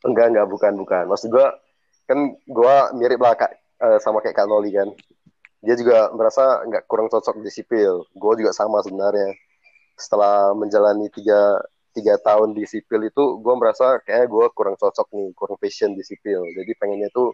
Enggak 0.05 0.25
enggak 0.33 0.47
bukan 0.49 0.73
bukan. 0.77 1.03
Maksud 1.09 1.29
gue 1.33 1.47
kan 2.07 2.19
gue 2.33 2.75
mirip 2.97 3.19
lah 3.19 3.33
kak 3.33 3.51
eh, 3.57 3.99
sama 4.01 4.21
kayak 4.21 4.37
Kak 4.37 4.47
Noli 4.49 4.73
kan. 4.73 4.89
Dia 5.61 5.73
juga 5.73 6.13
merasa 6.13 6.61
nggak 6.63 6.85
kurang 6.85 7.09
cocok 7.09 7.41
di 7.41 7.49
sipil. 7.49 8.05
Gue 8.13 8.33
juga 8.37 8.53
sama 8.53 8.81
sebenarnya. 8.85 9.33
Setelah 9.97 10.53
menjalani 10.53 11.09
tiga 11.09 11.57
tiga 11.97 12.21
tahun 12.21 12.53
di 12.53 12.61
sipil 12.69 13.09
itu 13.09 13.41
gue 13.41 13.53
merasa 13.57 13.97
kayaknya 14.05 14.29
gue 14.29 14.45
kurang 14.53 14.77
cocok 14.77 15.07
nih 15.17 15.27
kurang 15.33 15.57
passion 15.57 15.97
di 15.97 16.05
sipil. 16.05 16.45
Jadi 16.53 16.71
pengennya 16.77 17.09
tuh 17.09 17.33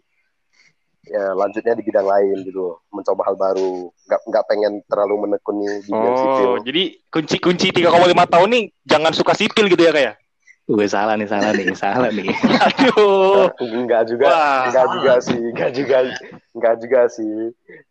ya 1.04 1.36
lanjutnya 1.36 1.76
di 1.76 1.84
bidang 1.84 2.08
lain 2.08 2.48
gitu. 2.48 2.80
Mencoba 2.96 3.28
hal 3.28 3.36
baru. 3.36 3.92
Nggak 4.08 4.22
nggak 4.24 4.46
pengen 4.48 4.74
terlalu 4.88 5.28
menekuni 5.28 5.84
di 5.84 5.92
bidang 5.92 6.16
sipil. 6.16 6.48
Oh, 6.48 6.60
jadi 6.64 6.84
kunci-kunci 7.12 7.68
3,5 7.76 7.92
tahun 8.24 8.50
nih 8.56 8.64
jangan 8.88 9.12
suka 9.12 9.36
sipil 9.36 9.68
gitu 9.68 9.84
ya 9.84 9.92
kak 9.92 10.04
ya? 10.08 10.14
Gue 10.64 10.88
salah 10.88 11.20
nih, 11.20 11.28
salah 11.28 11.52
nih, 11.52 11.76
salah 11.76 12.08
nih. 12.08 12.32
Aduh. 12.72 13.52
enggak 13.60 14.08
juga 14.08 14.26
Wah. 14.32 14.64
enggak 14.72 14.88
juga 14.96 15.14
sih 15.20 15.40
enggak 15.52 15.72
juga 15.76 15.98
enggak 16.56 16.76
juga 16.80 17.02
sih 17.12 17.36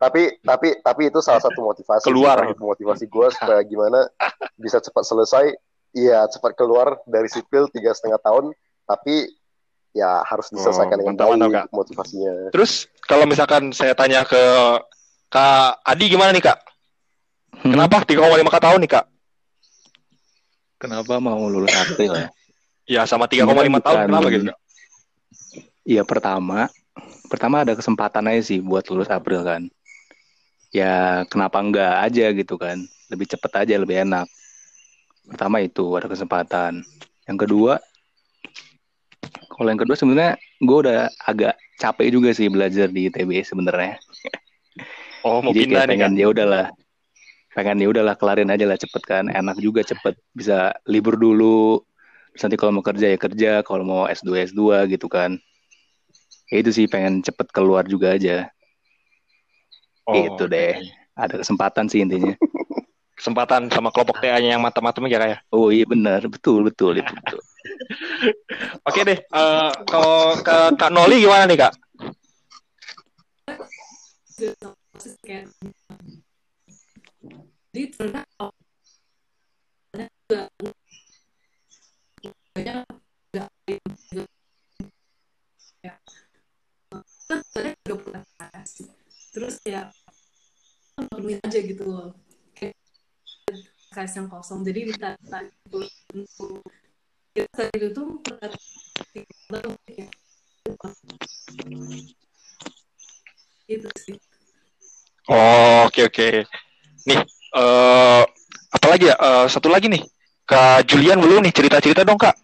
tapi 0.00 0.23
tapi 0.41 0.69
tapi 0.81 1.02
itu 1.12 1.21
salah 1.21 1.43
satu 1.43 1.61
motivasi 1.61 2.09
Keluar. 2.09 2.41
satu 2.49 2.64
motivasi 2.64 3.05
gue 3.07 3.26
supaya 3.29 3.61
gimana 3.61 4.09
bisa 4.57 4.81
cepat 4.81 5.05
selesai 5.05 5.52
iya 5.93 6.25
cepat 6.26 6.57
keluar 6.57 6.97
dari 7.05 7.29
sipil 7.29 7.69
tiga 7.69 7.93
setengah 7.93 8.17
tahun 8.25 8.57
tapi 8.88 9.29
ya 9.93 10.25
harus 10.25 10.49
diselesaikan 10.49 10.97
Oh, 10.97 11.00
dengan 11.05 11.12
mantap, 11.12 11.69
baik 11.69 11.76
motivasinya 11.76 12.33
Terus 12.57 12.88
kalau 13.05 13.29
misalkan 13.29 13.69
saya 13.76 13.93
tanya 13.93 14.25
ke 14.25 14.41
kak 15.29 15.85
Adi 15.85 16.09
gimana 16.09 16.33
nih 16.33 16.45
kak? 16.45 16.59
Hmm. 17.61 17.76
Kenapa 17.76 18.00
3,5 18.00 18.17
kak 18.49 18.62
tahun 18.64 18.81
nih 18.81 18.91
kak? 18.97 19.07
Kenapa 20.81 21.14
mau 21.23 21.38
lulus 21.47 21.71
April 21.76 22.11
ya? 22.11 22.29
Ya 22.87 23.07
sama 23.07 23.31
3,5 23.31 23.47
Sebenarnya 23.47 23.81
tahun 23.81 23.99
kenapa 24.11 24.29
gitu? 24.31 24.45
Iya 25.83 26.03
pertama, 26.07 26.71
pertama 27.27 27.67
ada 27.67 27.75
kesempatan 27.75 28.31
aja 28.31 28.43
sih 28.55 28.59
buat 28.62 28.87
lulus 28.91 29.11
April 29.11 29.43
kan. 29.43 29.67
Ya 30.71 31.27
kenapa 31.27 31.59
enggak 31.59 31.95
aja 32.07 32.31
gitu 32.31 32.55
kan? 32.55 32.83
Lebih 33.11 33.27
cepet 33.35 33.53
aja 33.67 33.75
lebih 33.77 34.07
enak. 34.07 34.27
Pertama 35.27 35.62
itu 35.62 35.85
ada 35.99 36.07
kesempatan. 36.07 36.83
Yang 37.27 37.39
kedua, 37.47 37.79
kalau 39.53 39.69
yang 39.71 39.81
kedua 39.81 39.97
sebenarnya 39.99 40.35
gue 40.59 40.79
udah 40.87 41.11
agak 41.27 41.55
capek 41.79 42.09
juga 42.15 42.31
sih 42.35 42.47
belajar 42.51 42.91
di 42.91 43.11
ITB 43.11 43.43
sebenarnya. 43.43 43.99
Oh 45.23 45.39
mau 45.39 45.55
Jadi 45.55 45.71
pindah 45.71 45.87
pengen 45.87 46.19
ya 46.19 46.35
udahlah, 46.35 46.75
pengen 47.55 47.79
ya 47.79 47.95
udahlah 47.95 48.19
kelarin 48.19 48.51
aja 48.51 48.67
lah 48.67 48.75
cepet 48.75 49.03
kan, 49.07 49.31
enak 49.31 49.55
juga 49.62 49.87
cepet 49.87 50.19
bisa 50.35 50.75
libur 50.91 51.15
dulu. 51.15 51.79
Terus 52.33 52.43
nanti 52.49 52.57
kalau 52.57 52.73
mau 52.73 52.85
kerja 52.85 53.07
ya 53.12 53.19
kerja, 53.21 53.51
kalau 53.61 53.85
mau 53.85 54.03
S2 54.09 54.49
S2 54.49 54.89
gitu 54.89 55.07
kan. 55.09 55.37
Ya 56.49 56.57
itu 56.61 56.71
sih 56.73 56.85
pengen 56.89 57.21
cepet 57.21 57.49
keluar 57.53 57.85
juga 57.85 58.17
aja. 58.17 58.49
Oh, 60.09 60.17
Gitu 60.17 60.49
deh. 60.49 60.81
Ada 61.12 61.45
kesempatan 61.45 61.93
sih 61.93 62.01
intinya. 62.01 62.33
Kesempatan 63.23 63.71
sama 63.71 63.95
kelompok 63.95 64.19
TA-nya 64.19 64.59
yang 64.59 64.62
mantap-mantap 64.65 65.07
ya 65.07 65.21
kak 65.21 65.31
ya? 65.31 65.39
Oh 65.55 65.71
iya 65.71 65.87
benar, 65.87 66.27
betul 66.27 66.67
betul 66.67 66.99
itu 66.99 67.12
betul. 67.12 67.39
Oke 68.89 69.07
deh, 69.07 69.15
eh, 69.15 69.71
kalau 69.87 70.35
ke 70.43 70.75
Kak 70.75 70.91
Noli 70.91 71.23
gimana 71.23 71.47
nih 71.47 71.59
kak? 71.62 71.73
kayak 75.23 75.47
jadi 77.73 77.83
ternyata 77.95 78.51
gitu 91.83 91.91
loh 91.91 92.11
KS 93.93 94.12
yang 94.23 94.29
kosong 94.31 94.62
jadi 94.62 94.87
minta 94.87 95.11
itu 95.19 95.83
kita 97.35 97.49
saat 97.59 97.75
itu 97.75 97.89
tuh 97.91 98.23
baru 99.51 99.75
ya 99.91 100.09
itu 103.67 103.89
sih 103.99 104.17
Oh, 105.31 105.87
oke 105.87 106.11
oke. 106.11 106.51
Nih, 107.07 107.19
eh 107.55 108.23
apa 108.75 108.87
lagi 108.91 109.07
ya? 109.07 109.15
Eh, 109.15 109.47
satu 109.47 109.71
lagi 109.71 109.87
nih. 109.87 110.03
Kak 110.43 110.83
Julian 110.91 111.23
belum 111.23 111.47
nih 111.47 111.55
cerita-cerita 111.55 112.03
dong 112.03 112.19
kak. 112.19 112.35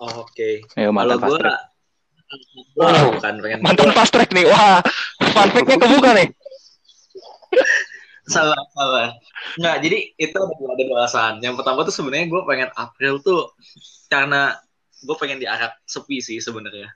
Oh, 0.00 0.24
Oke. 0.24 0.64
Ayo 0.80 0.88
Kalau 0.90 0.96
mantan 0.96 1.20
fast 1.20 1.28
gue 1.28 1.40
track. 1.44 1.60
Wow. 2.72 3.04
bukan 3.20 3.34
pengen 3.44 3.58
Mantan 3.60 3.90
fast 3.92 4.12
track 4.16 4.30
nih. 4.32 4.48
Wah, 4.48 4.80
fun 5.20 5.48
fact-nya 5.52 5.76
kebuka 5.76 6.10
nih. 6.16 6.28
Salah 8.24 8.56
salah. 8.72 9.08
Nggak 9.60 9.76
jadi 9.84 9.98
itu 10.16 10.36
ada 10.36 10.54
dua, 10.56 10.96
alasan 11.04 11.44
yang 11.44 11.54
pertama 11.54 11.84
tuh 11.84 11.92
sebenarnya 11.92 12.26
gue 12.32 12.42
pengen 12.48 12.70
April 12.72 13.20
tuh 13.20 13.52
karena 14.08 14.56
gue 15.04 15.16
pengen 15.20 15.38
diarak 15.40 15.76
sepi 15.84 16.24
sih 16.24 16.40
sebenarnya. 16.40 16.88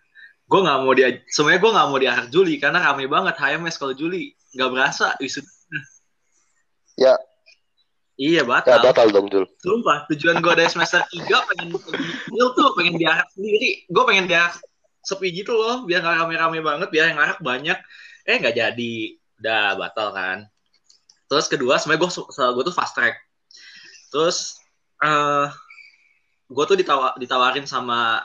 Gue 0.48 0.60
nggak 0.64 0.78
mau 0.80 0.92
dia 0.96 1.20
sebenarnya 1.28 1.60
gue 1.60 1.72
nggak 1.76 1.88
mau 1.92 1.98
diarak 2.00 2.26
Juli 2.32 2.56
karena 2.56 2.80
rame 2.80 3.04
banget. 3.04 3.36
HMS 3.36 3.76
kalau 3.76 3.92
Juli 3.92 4.32
nggak 4.56 4.70
berasa. 4.72 5.14
Wisuda 5.20 5.48
Ya. 6.98 7.14
iya 8.18 8.42
ya 8.42 8.44
batal 8.48 8.82
batal 8.82 9.06
dong 9.14 9.30
Jul. 9.30 9.46
Sumpah 9.62 10.02
tujuan 10.10 10.42
gue 10.42 10.50
dari 10.50 10.66
semester 10.66 10.98
3 11.06 11.22
pengen 11.54 11.70
April 11.78 12.46
tuh 12.58 12.74
pengen 12.74 12.98
diarak 12.98 13.30
sendiri. 13.30 13.86
Gue 13.86 14.02
pengen 14.02 14.26
diarak 14.26 14.58
sepi 15.06 15.30
gitu 15.30 15.54
loh 15.54 15.86
biar 15.86 16.02
nggak 16.02 16.26
rame-rame 16.26 16.58
banget 16.58 16.88
biar 16.90 17.14
yang 17.14 17.20
arak 17.22 17.38
banyak. 17.38 17.78
Eh 18.26 18.36
nggak 18.42 18.56
jadi. 18.56 18.96
Udah 19.38 19.78
batal 19.78 20.10
kan 20.10 20.50
terus 21.28 21.46
kedua 21.46 21.76
sebenarnya 21.76 22.08
gue 22.08 22.10
gue 22.26 22.64
tuh 22.64 22.76
fast 22.76 22.96
track. 22.96 23.14
Terus 24.12 24.58
eh 25.04 25.46
gue 26.48 26.64
tuh 26.64 26.76
ditawa, 26.80 27.12
ditawarin 27.20 27.68
sama 27.68 28.24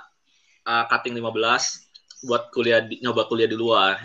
uh, 0.64 0.84
cutting 0.88 1.12
15 1.20 2.24
buat 2.24 2.48
kuliah 2.56 2.80
di, 2.88 3.04
nyoba 3.04 3.28
kuliah 3.28 3.52
di 3.52 3.60
luar. 3.60 4.00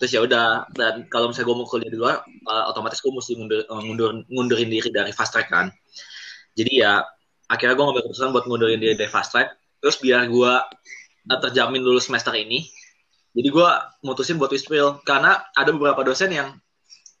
Terus 0.00 0.10
ya 0.16 0.20
udah 0.24 0.66
dan 0.72 1.06
kalau 1.12 1.30
misalnya 1.30 1.52
gue 1.52 1.56
mau 1.60 1.68
kuliah 1.68 1.90
di 1.92 1.98
luar 2.00 2.24
uh, 2.48 2.64
otomatis 2.72 2.98
gue 3.04 3.12
mesti 3.12 3.36
mundur, 3.36 3.60
uh, 3.68 3.82
mundur 3.84 4.24
ngundurin 4.32 4.72
diri 4.72 4.88
dari 4.88 5.12
fast 5.12 5.36
track 5.36 5.52
kan. 5.52 5.68
Jadi 6.56 6.80
ya 6.80 7.04
akhirnya 7.52 7.76
gue 7.76 7.84
ngambil 7.84 8.02
keputusan 8.08 8.32
buat 8.32 8.48
ngundurin 8.48 8.80
diri 8.80 8.96
dari 8.96 9.12
fast 9.12 9.36
track. 9.36 9.52
Terus 9.84 10.00
biar 10.00 10.26
gue 10.32 10.52
uh, 11.28 11.38
terjamin 11.44 11.84
lulus 11.84 12.08
semester 12.08 12.32
ini 12.32 12.64
jadi 13.32 13.48
gue 13.48 13.68
mutusin 14.04 14.36
buat 14.36 14.52
wispil 14.52 15.00
karena 15.08 15.40
ada 15.56 15.72
beberapa 15.72 16.04
dosen 16.04 16.36
yang 16.36 16.52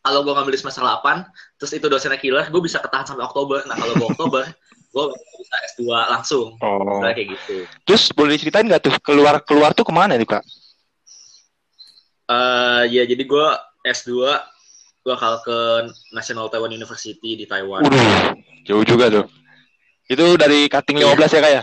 kalau 0.02 0.26
gue 0.26 0.32
ngambil 0.34 0.58
semester 0.58 0.82
8 0.82 1.24
terus 1.56 1.72
itu 1.78 1.86
dosennya 1.86 2.18
killer 2.18 2.50
gue 2.50 2.62
bisa 2.62 2.82
ketahan 2.82 3.06
sampai 3.06 3.22
Oktober 3.22 3.62
nah 3.70 3.78
kalau 3.78 3.94
gue 3.94 4.08
Oktober 4.10 4.42
gue 4.92 5.04
bisa 5.14 5.56
S2 5.72 5.82
langsung 5.88 6.46
Oh. 6.60 7.00
Misalnya 7.00 7.16
kayak 7.16 7.28
gitu 7.38 7.56
Terus 7.88 8.02
boleh 8.12 8.36
diceritain 8.36 8.66
nggak 8.68 8.82
tuh 8.82 8.94
keluar 9.00 9.40
keluar 9.40 9.70
tuh 9.72 9.86
ke 9.88 9.92
mana 9.94 10.20
tuh 10.20 10.28
kak? 10.36 10.44
Eh 12.28 12.82
ya 12.92 13.02
jadi 13.08 13.22
gue 13.24 13.46
S2 13.88 14.10
bakal 15.02 15.42
ke 15.42 15.58
National 16.14 16.46
Taiwan 16.46 16.70
University 16.70 17.34
di 17.34 17.44
Taiwan. 17.50 17.82
Waduh, 17.82 18.38
jauh 18.62 18.84
juga 18.86 19.10
tuh. 19.10 19.26
Itu 20.06 20.38
dari 20.38 20.70
cutting 20.70 21.02
15 21.02 21.34
ya 21.34 21.40
kak 21.42 21.52
ya? 21.52 21.62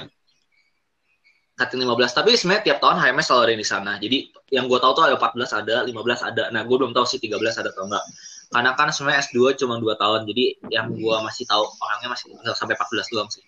Cutting 1.60 1.84
15. 1.84 2.16
Tapi 2.16 2.30
sebenarnya 2.40 2.64
tiap 2.64 2.78
tahun 2.80 3.04
HMS 3.04 3.26
selalu 3.28 3.42
ada 3.44 3.56
di 3.60 3.68
sana. 3.68 3.92
Jadi 4.00 4.18
yang 4.56 4.72
gue 4.72 4.80
tahu 4.80 4.92
tuh 4.96 5.04
ada 5.04 5.20
14 5.20 5.60
ada, 5.60 5.76
15 5.84 5.92
ada. 6.24 6.44
Nah 6.56 6.64
gue 6.64 6.76
belum 6.80 6.96
tahu 6.96 7.04
sih 7.04 7.20
13 7.20 7.36
ada 7.60 7.70
atau 7.76 7.84
enggak. 7.84 8.04
Karena 8.50 8.72
kan 8.74 8.88
sebenarnya 8.90 9.28
S2 9.28 9.60
cuma 9.60 9.76
2 9.76 9.92
tahun. 10.00 10.24
Jadi 10.24 10.46
yang 10.72 10.88
gue 10.96 11.16
masih 11.20 11.44
tahu 11.44 11.68
orangnya 11.84 12.16
masih 12.16 12.32
sampai 12.56 12.80
14 12.80 13.12
doang 13.12 13.28
sih. 13.28 13.44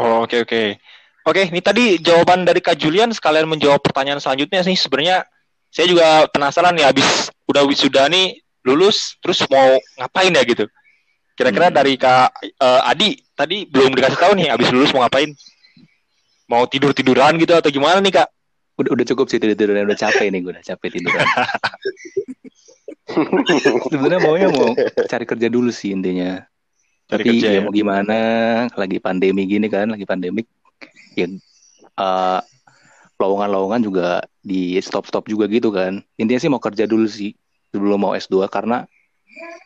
Oh, 0.00 0.24
Oke 0.24 0.40
oke. 0.40 0.80
Oke, 1.26 1.42
ini 1.50 1.58
tadi 1.58 1.98
jawaban 1.98 2.46
dari 2.46 2.62
Kak 2.62 2.78
Julian 2.78 3.10
sekalian 3.10 3.50
menjawab 3.50 3.82
pertanyaan 3.82 4.22
selanjutnya 4.22 4.62
sih. 4.62 4.78
Sebenarnya 4.78 5.26
saya 5.68 5.86
juga 5.90 6.24
penasaran 6.30 6.72
nih 6.72 6.86
habis 6.88 7.28
udah 7.50 7.66
wisuda 7.66 8.06
nih 8.08 8.38
lulus 8.62 9.18
terus 9.20 9.42
mau 9.50 9.76
ngapain 9.98 10.30
ya 10.30 10.42
gitu. 10.46 10.64
Kira-kira 11.36 11.68
Hmm. 11.68 11.76
dari 11.76 11.98
Kak 11.98 12.30
eh, 12.42 12.90
Adi 12.90 13.18
tadi 13.34 13.66
belum 13.66 13.92
dikasih 13.92 14.18
tahu 14.18 14.32
nih 14.38 14.54
habis 14.54 14.70
lulus 14.72 14.94
mau 14.94 15.02
ngapain? 15.04 15.34
Mau 16.46 16.62
tidur-tiduran 16.70 17.38
gitu 17.42 17.58
atau 17.58 17.70
gimana 17.70 17.98
nih 17.98 18.22
Kak? 18.22 18.28
Udah, 18.76 18.90
udah 18.92 19.04
cukup 19.08 19.26
sih 19.32 19.42
tidur-tiduran 19.42 19.88
udah 19.88 19.98
capek 19.98 20.30
nih 20.30 20.40
gue 20.44 20.52
udah 20.54 20.64
capek 20.64 20.88
tiduran. 21.00 21.26
Sebenarnya 23.92 24.20
maunya 24.20 24.48
mau 24.52 24.74
cari 25.06 25.24
kerja 25.24 25.48
dulu 25.48 25.70
sih 25.72 25.94
intinya. 25.94 26.44
Cari 27.06 27.22
Tapi 27.22 27.28
kerja 27.38 27.48
ya 27.50 27.58
ya? 27.58 27.60
mau 27.62 27.72
gimana, 27.72 28.18
lagi 28.74 28.98
pandemi 28.98 29.46
gini 29.46 29.70
kan, 29.70 29.86
lagi 29.86 30.02
pandemik, 30.02 30.46
ya 31.14 31.30
eh, 31.30 32.40
lowongan-lowongan 33.16 33.80
juga 33.80 34.08
di 34.42 34.76
stop-stop 34.82 35.26
juga 35.30 35.48
gitu 35.48 35.70
kan. 35.72 36.02
Intinya 36.20 36.40
sih 36.42 36.50
mau 36.50 36.60
kerja 36.60 36.84
dulu 36.84 37.06
sih 37.08 37.32
sebelum 37.72 37.98
mau 38.02 38.12
S2 38.12 38.46
karena 38.50 38.84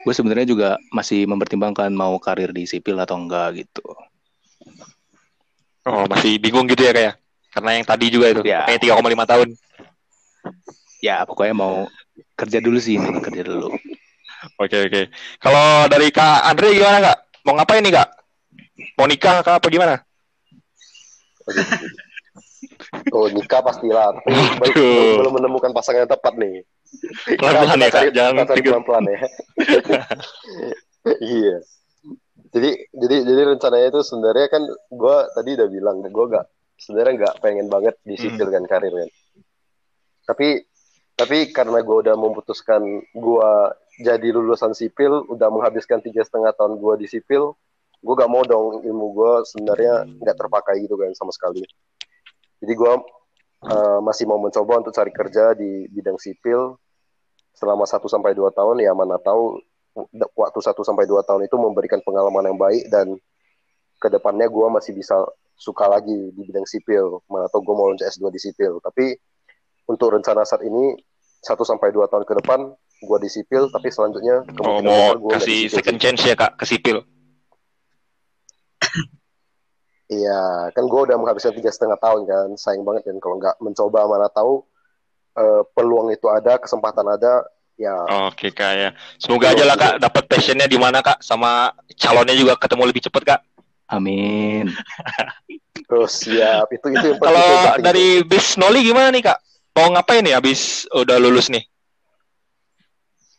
gue 0.04 0.14
sebenarnya 0.14 0.46
juga 0.48 0.68
masih 0.94 1.26
mempertimbangkan 1.28 1.90
mau 1.92 2.16
karir 2.22 2.50
di 2.54 2.64
sipil 2.64 2.96
atau 3.00 3.18
enggak 3.18 3.66
gitu. 3.66 3.84
Oh, 5.88 6.04
masih 6.06 6.36
bingung 6.36 6.68
gitu 6.68 6.84
ya 6.84 6.92
kayak. 6.92 7.14
Karena 7.50 7.70
yang 7.80 7.86
tadi 7.88 8.06
juga 8.12 8.26
itu 8.30 8.42
Ya. 8.46 8.62
kayak 8.68 8.80
3,5 8.80 9.24
tahun. 9.26 9.48
Ya 11.00 11.24
pokoknya 11.24 11.54
mau 11.56 11.88
kerja 12.36 12.60
dulu 12.60 12.76
sih, 12.76 13.00
intinya 13.00 13.20
kerja 13.20 13.42
dulu. 13.42 13.72
Oke 14.60 14.76
oke. 14.88 15.02
Kalau 15.40 15.88
dari 15.88 16.12
Kak 16.12 16.44
Andre 16.44 16.76
gimana 16.76 16.98
Kak? 17.00 17.18
Mau 17.44 17.56
ngapain 17.56 17.80
nih 17.80 17.92
Kak? 17.96 18.08
Mau 18.96 19.08
nikah 19.08 19.40
Kak 19.40 19.60
apa 19.60 19.66
gimana? 19.68 19.94
Oh 23.10 23.26
nikah 23.26 23.62
pastilah, 23.62 24.14
belum, 24.22 25.18
belum 25.18 25.32
menemukan 25.42 25.70
pasangan 25.74 26.06
yang 26.06 26.10
tepat 26.10 26.34
nih. 26.38 26.62
Pelan-pelan 27.38 27.78
ya 27.80 27.88
Kak, 27.90 28.02
cari- 28.02 28.14
jangan 28.14 28.34
pelan-pelan 28.46 29.04
ya. 29.06 29.18
iya. 31.22 31.56
Jadi 32.50 32.70
jadi 32.90 33.16
jadi 33.22 33.42
rencananya 33.54 33.86
itu 33.94 34.00
sebenarnya 34.02 34.46
kan 34.50 34.62
gue 34.90 35.16
tadi 35.38 35.50
udah 35.54 35.68
bilang 35.70 35.96
gue 36.02 36.26
gak 36.34 36.46
sebenarnya 36.80 37.12
nggak 37.22 37.34
pengen 37.44 37.66
banget 37.70 37.94
di 38.02 38.18
Hmm. 38.18 38.22
sipil 38.26 38.48
kan 38.50 38.64
karir 38.66 38.90
kan. 38.90 39.10
Tapi 40.26 40.48
tapi 41.14 41.52
karena 41.52 41.84
gue 41.84 41.96
udah 42.00 42.16
memutuskan 42.16 42.82
gue 43.12 43.50
jadi 44.00 44.28
lulusan 44.32 44.72
sipil, 44.72 45.28
udah 45.28 45.52
menghabiskan 45.52 46.00
tiga 46.00 46.24
setengah 46.24 46.56
tahun 46.56 46.80
gue 46.80 47.04
di 47.04 47.06
sipil, 47.12 47.52
gue 48.00 48.14
gak 48.16 48.32
mau 48.32 48.40
dong 48.48 48.80
ilmu 48.80 49.06
gue 49.12 49.32
sebenarnya 49.44 50.08
nggak 50.08 50.36
terpakai 50.40 50.80
gitu 50.80 50.96
kan 50.96 51.12
sama 51.12 51.30
sekali. 51.36 51.60
Jadi 52.64 52.72
gue 52.72 52.92
uh, 53.68 54.00
masih 54.00 54.24
mau 54.24 54.40
mencoba 54.40 54.80
untuk 54.80 54.96
cari 54.96 55.12
kerja 55.12 55.52
di 55.52 55.84
bidang 55.92 56.16
sipil 56.16 56.80
selama 57.52 57.84
1 57.84 58.00
sampai 58.08 58.32
2 58.32 58.48
tahun 58.56 58.80
ya 58.80 58.96
mana 58.96 59.20
tahu 59.20 59.60
waktu 60.36 60.58
1 60.60 60.76
sampai 60.86 61.04
2 61.08 61.20
tahun 61.24 61.42
itu 61.46 61.56
memberikan 61.58 62.00
pengalaman 62.04 62.52
yang 62.52 62.58
baik 62.58 62.88
dan 62.88 63.16
ke 64.00 64.08
depannya 64.08 64.48
gue 64.48 64.66
masih 64.72 64.96
bisa 64.96 65.16
suka 65.60 65.84
lagi 65.88 66.32
di 66.32 66.40
bidang 66.44 66.64
sipil. 66.64 67.20
Mana 67.28 67.48
tahu 67.52 67.60
gue 67.64 67.74
mau 67.76 67.92
lanjut 67.92 68.08
S2 68.08 68.32
di 68.32 68.40
sipil. 68.40 68.80
Tapi 68.80 69.12
untuk 69.88 70.16
rencana 70.16 70.46
saat 70.48 70.64
ini 70.64 70.96
1 71.40 71.56
sampai 71.64 71.92
2 71.92 72.08
tahun 72.08 72.24
ke 72.24 72.34
depan 72.44 72.60
gue 73.00 73.18
di 73.24 73.30
sipil 73.32 73.72
tapi 73.72 73.88
selanjutnya 73.88 74.44
Oh, 74.60 74.84
mau 74.84 75.16
gua 75.16 75.40
kasih 75.40 75.72
sipil. 75.72 75.76
second 75.80 75.98
chance 76.00 76.20
ya 76.20 76.36
Kak 76.36 76.60
ke 76.60 76.64
sipil. 76.68 77.00
Iya, 80.10 80.74
kan 80.74 80.90
gue 80.90 81.00
udah 81.06 81.14
menghabiskan 81.22 81.54
tiga 81.54 81.70
setengah 81.70 81.94
tahun 82.02 82.26
kan, 82.26 82.48
sayang 82.58 82.82
banget 82.82 83.06
kan. 83.06 83.22
Kalau 83.22 83.38
nggak 83.38 83.62
mencoba 83.62 84.10
mana 84.10 84.26
tahu 84.26 84.66
eh, 85.38 85.62
peluang 85.70 86.10
itu 86.10 86.26
ada, 86.26 86.58
kesempatan 86.58 87.06
ada, 87.06 87.46
ya 87.80 87.96
Oke 88.28 88.52
Kak 88.52 88.72
ya. 88.76 88.90
Semoga 89.16 89.56
aja 89.56 89.64
lah 89.64 89.76
Kak 89.80 89.94
dapat 89.96 90.28
passionnya 90.28 90.68
di 90.68 90.76
mana 90.76 91.00
Kak 91.00 91.24
sama 91.24 91.72
calonnya 91.96 92.36
juga 92.36 92.60
ketemu 92.60 92.82
lebih 92.92 93.08
cepet 93.08 93.22
Kak. 93.24 93.40
Amin. 93.88 94.68
terus 95.90 96.22
siap 96.22 96.70
itu 96.70 96.86
itu 96.92 97.06
yang 97.10 97.18
penting, 97.18 97.24
Kalau 97.24 97.42
itu 97.42 97.66
penting. 97.66 97.82
dari 97.82 98.06
bis 98.22 98.54
Noli 98.60 98.84
gimana 98.84 99.08
nih 99.10 99.24
Kak? 99.26 99.38
Mau 99.74 99.88
ngapain 99.96 100.20
nih 100.20 100.36
habis 100.36 100.84
udah 100.92 101.16
lulus 101.16 101.48
nih? 101.48 101.64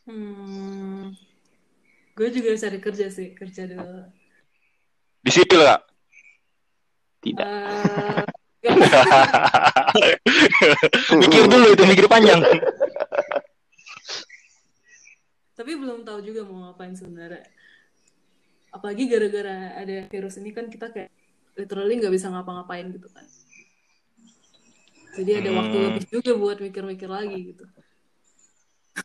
Hmm, 0.10 1.14
gue 2.18 2.28
juga 2.34 2.58
cari 2.58 2.80
kerja 2.82 3.08
sih, 3.14 3.38
kerja 3.38 3.70
dulu. 3.70 4.10
Di 5.22 5.32
sipil 5.32 5.62
Kak? 5.62 5.82
Tidak. 7.22 7.46
Eh, 7.46 8.26
mikir 11.22 11.44
dulu 11.46 11.68
itu 11.74 11.84
mikir 11.86 12.06
panjang. 12.10 12.42
tapi 15.62 15.78
belum 15.78 16.02
tahu 16.02 16.26
juga 16.26 16.42
mau 16.50 16.66
ngapain 16.66 16.98
sebenarnya. 16.98 17.46
Apalagi 18.74 19.06
gara-gara 19.06 19.78
ada 19.78 20.10
virus 20.10 20.42
ini 20.42 20.50
kan 20.50 20.66
kita 20.74 20.90
kayak 20.90 21.14
literally 21.54 22.02
nggak 22.02 22.10
bisa 22.18 22.34
ngapa-ngapain 22.34 22.90
gitu 22.90 23.06
kan. 23.14 23.22
Jadi 25.22 25.32
ada 25.38 25.50
waktu 25.54 25.78
Hmm. 25.78 25.86
lebih 25.94 26.04
juga 26.10 26.32
buat 26.34 26.58
mikir-mikir 26.58 27.06
lagi 27.06 27.54
gitu. 27.54 27.64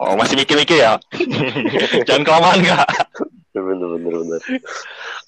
Oh 0.00 0.16
masih 0.16 0.40
mikir-mikir 0.40 0.80
ya? 0.80 0.96
Jangan 2.08 2.24
kelamaan 2.24 2.64
Kak. 2.64 2.88
bener 3.56 3.88
bener 4.00 4.12
bener 4.20 4.40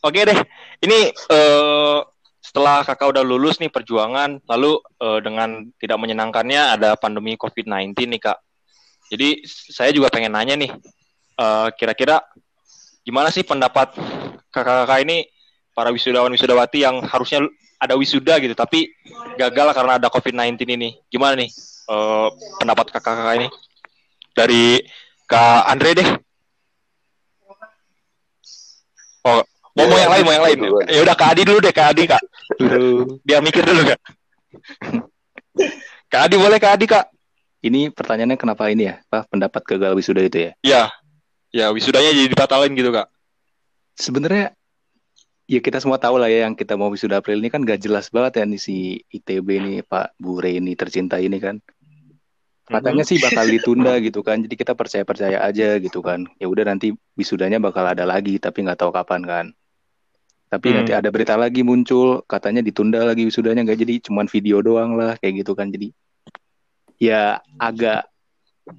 Oke 0.05 0.21
deh, 0.25 0.39
ini 0.85 1.13
eh, 1.13 1.99
setelah 2.41 2.85
kakak 2.89 3.13
udah 3.13 3.25
lulus 3.25 3.61
nih 3.61 3.69
perjuangan, 3.69 4.41
lalu 4.49 4.81
eh, 4.81 5.21
dengan 5.21 5.69
tidak 5.77 5.99
menyenangkannya 6.01 6.81
ada 6.81 6.97
pandemi 6.97 7.37
COVID-19 7.37 7.93
nih 8.17 8.21
kak. 8.25 8.39
Jadi 9.09 9.29
saya 9.49 9.93
juga 9.93 10.13
pengen 10.13 10.37
nanya 10.37 10.57
nih, 10.61 10.69
eh, 11.39 11.69
kira-kira 11.79 12.21
gimana 13.07 13.33
sih 13.33 13.47
pendapat 13.47 13.95
kakak-kakak 14.53 15.01
ini 15.07 15.25
para 15.73 15.95
wisudawan 15.95 16.35
wisudawati 16.35 16.83
yang 16.83 17.01
harusnya 17.07 17.47
ada 17.79 17.95
wisuda 17.95 18.43
gitu, 18.43 18.59
tapi 18.59 18.91
gagal 19.39 19.71
karena 19.71 20.03
ada 20.03 20.11
COVID-19 20.11 20.59
ini. 20.67 20.99
Gimana 21.07 21.39
nih 21.39 21.51
eh, 21.89 22.29
pendapat 22.59 22.91
kakak-kakak 22.91 23.35
ini? 23.39 23.49
Dari 24.35 24.83
Kak 25.29 25.69
Andre 25.69 25.91
deh. 25.93 26.09
Oh, 29.29 29.45
mau 29.77 29.85
mau 29.85 29.99
yang 30.01 30.13
lain, 30.15 30.25
mau 30.25 30.35
yang 30.35 30.45
lain. 30.47 30.59
Ya 30.89 31.01
udah 31.05 31.15
Kak 31.15 31.37
Adi 31.37 31.43
dulu 31.45 31.59
deh, 31.61 31.75
Kak 31.75 31.93
Adi 31.93 32.03
Kak. 32.09 32.23
Dulu. 32.57 33.21
Biar 33.21 33.45
mikir 33.45 33.61
dulu 33.61 33.83
Kak. 33.93 34.01
Kak 36.09 36.23
Adi 36.25 36.35
boleh 36.41 36.57
Kak 36.57 36.73
Adi 36.81 36.87
Kak. 36.89 37.13
Ini 37.61 37.93
pertanyaannya 37.93 38.39
kenapa 38.41 38.71
ini 38.73 38.89
ya? 38.89 39.03
Apa 39.11 39.29
pendapat 39.29 39.63
gagal 39.69 39.93
wisuda 39.99 40.23
itu 40.25 40.39
ya? 40.49 40.53
Ya, 40.65 40.83
ya 41.51 41.73
wisudanya 41.73 42.11
jadi 42.13 42.29
dibatalin 42.31 42.73
gitu 42.77 42.91
Kak. 42.93 43.09
Sebenarnya 43.99 44.55
ya 45.49 45.61
kita 45.65 45.81
semua 45.81 45.97
tahu 45.97 46.21
lah 46.21 46.29
ya 46.29 46.45
yang 46.45 46.53
kita 46.53 46.77
mau 46.77 46.93
wisuda 46.93 47.25
April 47.25 47.41
ini 47.41 47.49
kan 47.49 47.65
gak 47.65 47.81
jelas 47.81 48.13
banget 48.13 48.41
ya 48.41 48.45
nih 48.45 48.61
si 48.61 49.01
ITB 49.09 49.49
ini 49.59 49.73
Pak 49.81 50.21
Bure 50.21 50.61
ini 50.61 50.77
tercinta 50.77 51.17
ini 51.17 51.41
kan. 51.41 51.59
katanya 52.69 53.01
sih 53.01 53.17
bakal 53.17 53.49
ditunda 53.57 53.97
gitu 53.97 54.21
kan 54.21 54.45
jadi 54.45 54.53
kita 54.53 54.77
percaya 54.77 55.01
percaya 55.01 55.41
aja 55.41 55.81
gitu 55.81 56.05
kan 56.05 56.29
ya 56.37 56.53
udah 56.53 56.69
nanti 56.69 56.93
wisudanya 57.17 57.57
bakal 57.57 57.81
ada 57.81 58.05
lagi 58.05 58.37
tapi 58.37 58.61
nggak 58.61 58.77
tahu 58.85 58.93
kapan 58.93 59.25
kan 59.25 59.47
tapi 60.53 60.73
Hmm. 60.73 60.85
nanti 60.85 60.93
ada 60.93 61.09
berita 61.09 61.37
lagi 61.37 61.65
muncul 61.65 62.25
katanya 62.29 62.61
ditunda 62.61 63.05
lagi 63.05 63.25
wisudanya 63.25 63.65
nggak 63.65 63.81
jadi 63.85 63.95
cuman 64.05 64.29
video 64.29 64.61
doang 64.61 65.01
lah 65.01 65.17
kayak 65.17 65.45
gitu 65.45 65.57
kan 65.57 65.73
jadi 65.73 65.93
ya 67.01 67.41
agak 67.57 68.09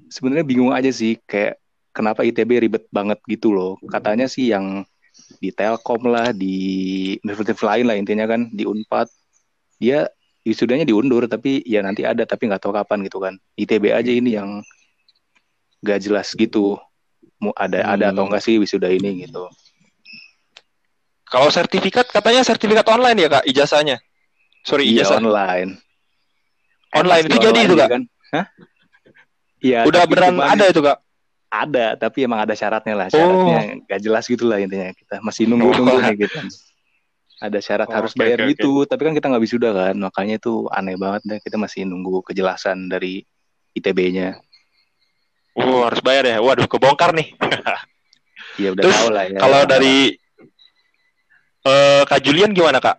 sebenarnya 0.06 0.46
bingung 0.46 0.70
aja 0.70 0.94
sih 0.94 1.18
kayak 1.26 1.58
kenapa 1.90 2.22
ITB 2.22 2.62
ribet 2.62 2.84
banget 2.90 3.18
gitu 3.26 3.50
loh 3.50 3.76
katanya 3.88 4.26
sih 4.26 4.50
yang 4.50 4.82
di 5.42 5.50
Telkom 5.50 6.06
lah 6.06 6.30
di 6.30 6.56
universitas 7.22 7.60
lain 7.60 7.86
lah 7.86 7.96
intinya 7.98 8.26
kan 8.26 8.46
di 8.50 8.62
Unpad 8.64 9.10
dia 9.76 10.06
wisudanya 10.40 10.86
diundur 10.86 11.26
tapi 11.26 11.60
ya 11.66 11.82
nanti 11.82 12.06
ada 12.06 12.24
tapi 12.24 12.48
nggak 12.48 12.62
tahu 12.62 12.72
kapan 12.72 13.04
gitu 13.04 13.18
kan 13.20 13.34
ITB 13.56 13.90
aja 13.92 14.08
ini 14.08 14.38
yang 14.38 14.62
nggak 15.80 15.98
jelas 16.00 16.32
gitu 16.32 16.76
mau 17.40 17.52
ada 17.56 17.84
ada 17.84 18.12
atau 18.12 18.24
Hmm. 18.24 18.28
enggak 18.32 18.42
sih 18.44 18.56
wisuda 18.56 18.88
ini 18.88 19.24
gitu 19.24 19.48
Kalau 21.24 21.46
sertifikat 21.46 22.10
katanya 22.10 22.42
sertifikat 22.42 22.82
online 22.90 23.14
ya 23.22 23.28
kak 23.30 23.44
ijazahnya. 23.46 24.02
Sorry 24.66 24.90
iya 24.90 25.06
ijazah. 25.06 25.22
online 25.22 25.78
Online 26.90 27.24
itu 27.30 27.36
jadi 27.38 27.60
itu, 27.62 27.74
ya 27.78 27.86
Kak? 27.86 27.90
kan 27.94 28.02
Hah? 28.34 28.44
Iya 29.62 29.78
Udah 29.86 30.02
beneran 30.10 30.34
ada 30.36 30.64
itu 30.66 30.80
kak. 30.82 30.98
Ada 31.50 31.98
tapi 31.98 32.22
emang 32.24 32.46
ada 32.46 32.54
syaratnya 32.54 32.94
lah 32.94 33.08
syaratnya 33.10 33.82
nggak 33.84 34.00
jelas 34.00 34.24
gitu 34.30 34.46
lah 34.46 34.62
intinya 34.62 34.94
kita 34.94 35.18
masih 35.20 35.50
nunggu 35.50 35.74
nunggu 35.74 35.98
Oh. 35.98 36.02
nih 36.06 36.16
gitu 36.30 36.38
ada 37.40 37.58
syarat 37.58 37.88
Oh, 37.90 37.94
harus 37.98 38.14
oke, 38.14 38.20
bayar 38.22 38.38
oke, 38.46 38.54
gitu 38.54 38.86
tapi 38.86 39.02
kan 39.10 39.12
kita 39.18 39.26
nggak 39.28 39.42
wisuda 39.42 39.70
kan 39.74 39.94
makanya 39.98 40.38
itu 40.38 40.70
aneh 40.70 40.94
banget 40.94 41.22
deh 41.26 41.38
kita 41.42 41.58
masih 41.58 41.82
nunggu 41.90 42.22
kejelasan 42.22 42.86
dari 42.86 43.26
ITB-nya 43.74 44.38
Oh 45.50 45.82
harus 45.82 45.98
bayar 46.00 46.24
ya. 46.30 46.38
Waduh 46.38 46.70
kebongkar 46.70 47.10
nih. 47.10 47.34
ya 48.62 48.70
udah 48.70 48.82
Terus, 48.86 48.96
tahu 49.02 49.10
lah 49.10 49.24
ya 49.26 49.38
Kalau 49.42 49.60
dari 49.66 50.14
eh 51.66 52.02
kak 52.06 52.20
Julian 52.22 52.54
gimana 52.54 52.78
kak? 52.78 52.96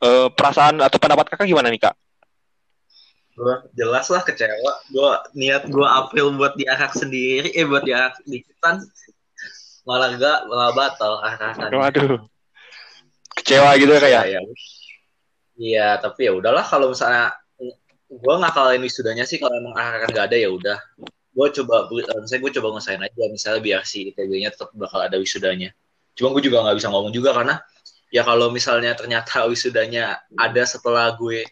Eh, 0.00 0.28
perasaan 0.32 0.80
atau 0.80 0.96
pendapat 0.96 1.28
kakak 1.34 1.50
gimana 1.50 1.68
nih 1.68 1.82
kak? 1.82 1.94
Gue 3.40 3.54
jelas 3.72 4.06
lah 4.12 4.20
kecewa. 4.20 4.72
Gue 4.92 5.10
niat 5.32 5.64
gue 5.72 5.86
April 5.88 6.36
buat 6.36 6.52
diarak 6.60 6.92
sendiri, 6.92 7.48
eh 7.56 7.64
buat 7.64 7.88
diarak 7.88 8.20
di 8.28 8.44
Kitan. 8.44 8.84
Malah 9.88 10.12
enggak, 10.12 10.38
malah 10.44 10.76
batal 10.76 11.24
arakan. 11.24 11.70
Waduh. 11.72 12.20
Kecewa 13.40 13.80
gitu 13.80 13.96
ya 13.96 14.00
kak 14.04 14.12
ya? 14.12 14.22
ya. 14.28 14.40
Iya, 15.56 15.88
tapi 16.04 16.28
ya 16.28 16.36
udahlah 16.36 16.68
kalau 16.68 16.92
misalnya 16.92 17.32
gue 18.10 18.34
ngakalin 18.44 18.84
wisudanya 18.84 19.24
sih 19.24 19.40
kalau 19.40 19.56
emang 19.56 19.72
arakan 19.72 20.12
nggak 20.12 20.26
ada 20.28 20.36
ya 20.36 20.48
udah. 20.52 20.78
Gue 21.32 21.48
coba, 21.56 21.88
eh, 21.88 22.20
misalnya 22.20 22.42
gue 22.44 22.52
coba 22.60 22.68
ngesain 22.76 23.00
aja, 23.00 23.24
misalnya 23.32 23.60
biar 23.64 23.80
si 23.88 24.12
ITB-nya 24.12 24.52
tetap 24.52 24.68
bakal 24.76 25.00
ada 25.00 25.16
wisudanya. 25.16 25.72
Cuma 26.12 26.36
gue 26.36 26.44
juga 26.44 26.60
nggak 26.60 26.76
bisa 26.76 26.92
ngomong 26.92 27.16
juga 27.16 27.32
karena 27.32 27.56
ya 28.12 28.20
kalau 28.20 28.52
misalnya 28.52 28.92
ternyata 28.92 29.48
wisudanya 29.48 30.20
ada 30.36 30.62
setelah 30.68 31.16
gue 31.16 31.46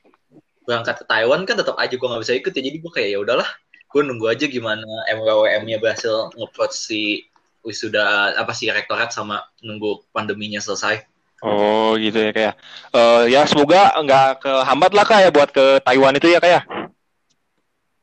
berangkat 0.68 1.00
ke 1.00 1.04
Taiwan 1.08 1.48
kan 1.48 1.56
tetap 1.56 1.80
aja 1.80 1.96
gue 1.96 2.04
nggak 2.04 2.22
bisa 2.28 2.36
ikut 2.36 2.52
ya 2.52 2.60
jadi 2.60 2.76
gue 2.76 2.92
kayak 2.92 3.08
ya 3.16 3.18
udahlah 3.24 3.48
gue 3.88 4.00
nunggu 4.04 4.28
aja 4.28 4.44
gimana 4.44 4.84
MWM-nya 5.08 5.80
berhasil 5.80 6.28
ngeplot 6.36 6.76
si 6.76 7.24
wisuda 7.64 8.36
apa 8.36 8.52
sih 8.52 8.68
rektorat 8.68 9.10
sama 9.10 9.44
nunggu 9.64 10.04
pandeminya 10.12 10.60
selesai. 10.60 11.04
Oh 11.40 11.94
gitu 11.96 12.18
ya 12.18 12.30
kayak. 12.34 12.54
Eh 12.92 13.24
ya 13.32 13.48
semoga 13.48 13.96
nggak 13.96 14.44
kehambat 14.44 14.92
lah 14.92 15.04
kak 15.08 15.20
ya 15.24 15.30
buat 15.32 15.50
ke 15.54 15.80
Taiwan 15.84 16.16
itu 16.20 16.28
ya 16.28 16.38
kak 16.42 16.50
ya. 16.50 16.60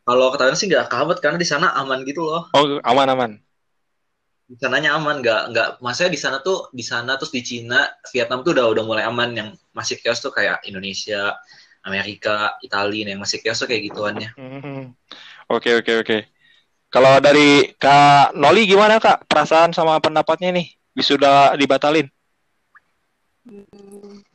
Kalau 0.06 0.30
ke 0.34 0.38
Taiwan 0.42 0.58
sih 0.58 0.66
nggak 0.70 0.90
kehambat 0.90 1.18
karena 1.22 1.38
di 1.38 1.48
sana 1.48 1.74
aman 1.78 2.02
gitu 2.02 2.26
loh. 2.26 2.50
Oh 2.56 2.82
aman 2.82 3.08
aman. 3.12 3.32
Di 4.46 4.54
sananya 4.62 4.94
aman, 4.94 5.26
nggak 5.26 5.42
nggak. 5.52 5.68
Maksudnya 5.82 6.12
di 6.14 6.22
sana 6.22 6.38
tuh 6.46 6.70
di 6.70 6.86
sana 6.86 7.18
terus 7.18 7.34
di 7.34 7.42
Cina, 7.42 7.90
Vietnam 8.14 8.46
tuh 8.46 8.54
udah 8.54 8.66
udah 8.78 8.84
mulai 8.86 9.04
aman. 9.04 9.34
Yang 9.34 9.50
masih 9.74 9.98
chaos 10.06 10.22
tuh 10.22 10.30
kayak 10.30 10.62
Indonesia, 10.70 11.34
Amerika, 11.86 12.58
Italia 12.66 13.14
yang 13.14 13.22
masih 13.22 13.46
tuh 13.46 13.70
kayak 13.70 13.94
gituannya. 13.94 14.30
Hmm. 14.34 14.98
Oke 15.48 15.78
oke 15.78 16.02
oke. 16.02 16.18
Kalau 16.90 17.22
dari 17.22 17.70
kak 17.78 18.34
Noli 18.34 18.66
gimana 18.66 18.98
kak 18.98 19.30
perasaan 19.30 19.72
sama 19.72 20.02
pendapatnya 20.02 20.50
nih? 20.50 20.68
Wisuda 20.98 21.54
dibatalin? 21.54 22.10
Hmm. 23.46 24.26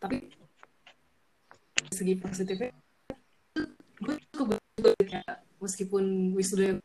tapi 0.00 0.32
segi 1.92 2.16
positifnya 2.16 2.72
gue 4.00 4.16
cukup 4.32 4.56
juga 4.80 4.90
kayak 5.04 5.44
meskipun 5.60 6.32
wisuda 6.32 6.80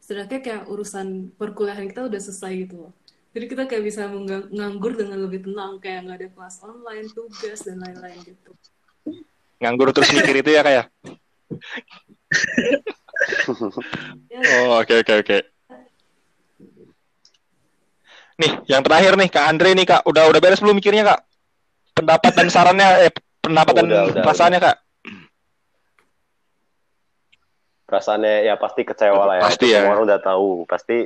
setidaknya 0.00 0.40
kayak 0.40 0.64
urusan 0.72 1.36
perkuliahan 1.36 1.84
kita 1.92 2.08
udah 2.08 2.20
selesai 2.20 2.52
gitu 2.64 2.88
loh 2.88 2.92
jadi 3.34 3.44
kita 3.50 3.62
kayak 3.66 3.82
bisa 3.82 4.06
nganggur 4.54 4.94
dengan 4.94 5.18
lebih 5.26 5.42
tenang 5.42 5.82
kayak 5.82 6.06
nggak 6.06 6.16
ada 6.22 6.28
kelas 6.30 6.56
online 6.62 7.06
tugas 7.10 7.66
dan 7.66 7.82
lain-lain 7.82 8.18
gitu 8.22 8.54
Nganggur 9.58 9.90
terus 9.96 10.10
mikir 10.12 10.38
itu 10.38 10.50
ya 10.54 10.60
kak 10.62 10.74
ya? 10.74 10.84
ya 14.28 14.38
Oh 14.60 14.76
oke 14.82 14.94
oke 15.00 15.12
oke. 15.24 15.38
Nih 18.34 18.52
yang 18.66 18.82
terakhir 18.82 19.14
nih 19.14 19.28
kak 19.30 19.44
Andre 19.46 19.70
nih 19.78 19.86
kak 19.86 20.02
udah 20.04 20.26
udah 20.28 20.40
beres 20.42 20.60
belum 20.60 20.76
mikirnya 20.76 21.06
kak? 21.06 21.20
Pendapat 21.94 22.32
dan 22.34 22.48
sarannya 22.50 23.08
eh 23.08 23.12
pendapat 23.40 23.72
dan 23.78 23.86
Udah, 23.88 24.02
udah, 24.10 24.22
perasaannya 24.26 24.60
kak? 24.60 24.76
perasaannya 27.84 28.48
ya 28.48 28.54
pasti 28.58 28.82
kecewa 28.82 29.22
lah 29.22 29.34
ya. 29.38 29.42
Pasti 29.46 29.66
ya. 29.70 29.80
Semua 29.86 29.92
orang 29.94 30.04
udah 30.10 30.20
tahu. 30.20 30.48
Pasti 30.66 30.96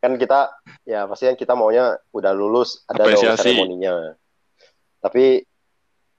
kan 0.00 0.12
kita 0.20 0.52
ya 0.86 1.08
pasti 1.10 1.26
kan 1.26 1.36
kita 1.36 1.52
maunya 1.58 1.98
udah 2.14 2.32
lulus 2.36 2.84
ada 2.86 3.04
dong 3.08 3.34
seremoninya. 3.34 4.14
Tapi 5.02 5.42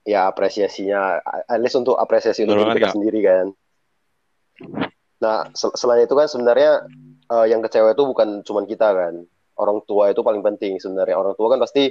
ya 0.08 0.28
apresiasinya 0.28 1.20
at 1.44 1.60
least 1.60 1.76
untuk 1.76 1.96
apresiasi 2.00 2.44
Betul 2.44 2.64
untuk 2.64 2.80
kita 2.80 2.88
sendiri 2.96 3.20
kan. 3.24 3.46
Nah, 5.18 5.50
sel- 5.52 5.74
selain 5.74 6.06
itu 6.06 6.14
kan 6.14 6.30
sebenarnya 6.30 6.86
eh, 7.28 7.46
yang 7.50 7.60
kecewa 7.60 7.92
itu 7.92 8.04
bukan 8.06 8.40
cuman 8.46 8.64
kita 8.64 8.88
kan. 8.94 9.14
Orang 9.58 9.82
tua 9.84 10.08
itu 10.14 10.22
paling 10.22 10.40
penting 10.40 10.78
sebenarnya. 10.78 11.18
Orang 11.18 11.34
tua 11.34 11.50
kan 11.52 11.60
pasti 11.60 11.90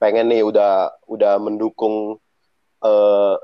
pengen 0.00 0.32
nih 0.32 0.42
udah 0.42 1.04
udah 1.06 1.38
mendukung 1.38 2.18
eh, 2.82 3.34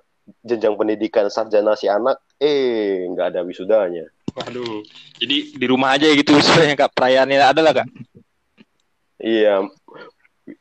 jenjang 0.45 0.77
pendidikan 0.77 1.31
sarjana 1.33 1.73
si 1.79 1.89
anak, 1.89 2.21
eh 2.41 3.07
nggak 3.09 3.37
ada 3.37 3.41
wisudanya. 3.45 4.09
Waduh. 4.39 4.87
Jadi 5.19 5.37
di 5.59 5.67
rumah 5.67 5.99
aja 5.99 6.07
gitu 6.15 6.31
wisudanya 6.39 6.75
kak 6.79 6.95
perayaannya 6.95 7.37
ada 7.43 7.61
lah 7.61 7.73
kak? 7.83 7.89
Iya, 9.19 9.67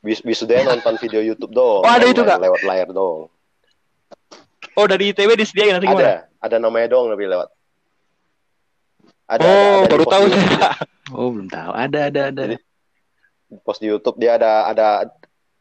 wis 0.02 0.26
wisudanya 0.26 0.74
nonton 0.74 0.98
video 0.98 1.22
YouTube 1.22 1.54
dong. 1.54 1.86
Oh, 1.86 1.94
ada 1.94 2.10
itu, 2.10 2.26
Kak? 2.26 2.42
Lewat 2.42 2.66
layar 2.66 2.90
dong. 2.90 3.30
Oh 4.78 4.86
dari 4.86 5.14
ITB 5.14 5.38
disediain 5.38 5.78
nanti 5.78 5.90
gimana? 5.90 6.02
Ada, 6.02 6.16
ada 6.42 6.56
namanya 6.62 6.94
dong 6.94 7.10
lebih 7.10 7.30
lewat. 7.30 7.50
Ada, 9.26 9.42
oh 9.42 9.50
ada, 9.50 9.86
ada 9.86 9.90
baru 9.90 10.06
tahu 10.06 10.26
saya 10.32 10.70
oh 11.12 11.28
belum 11.36 11.48
tahu 11.52 11.72
ada 11.76 12.00
ada 12.08 12.22
ada 12.32 12.44
Jadi, 12.48 12.58
Post 13.66 13.84
di 13.84 13.92
YouTube 13.92 14.22
dia 14.22 14.40
ada 14.40 14.70
ada 14.70 14.88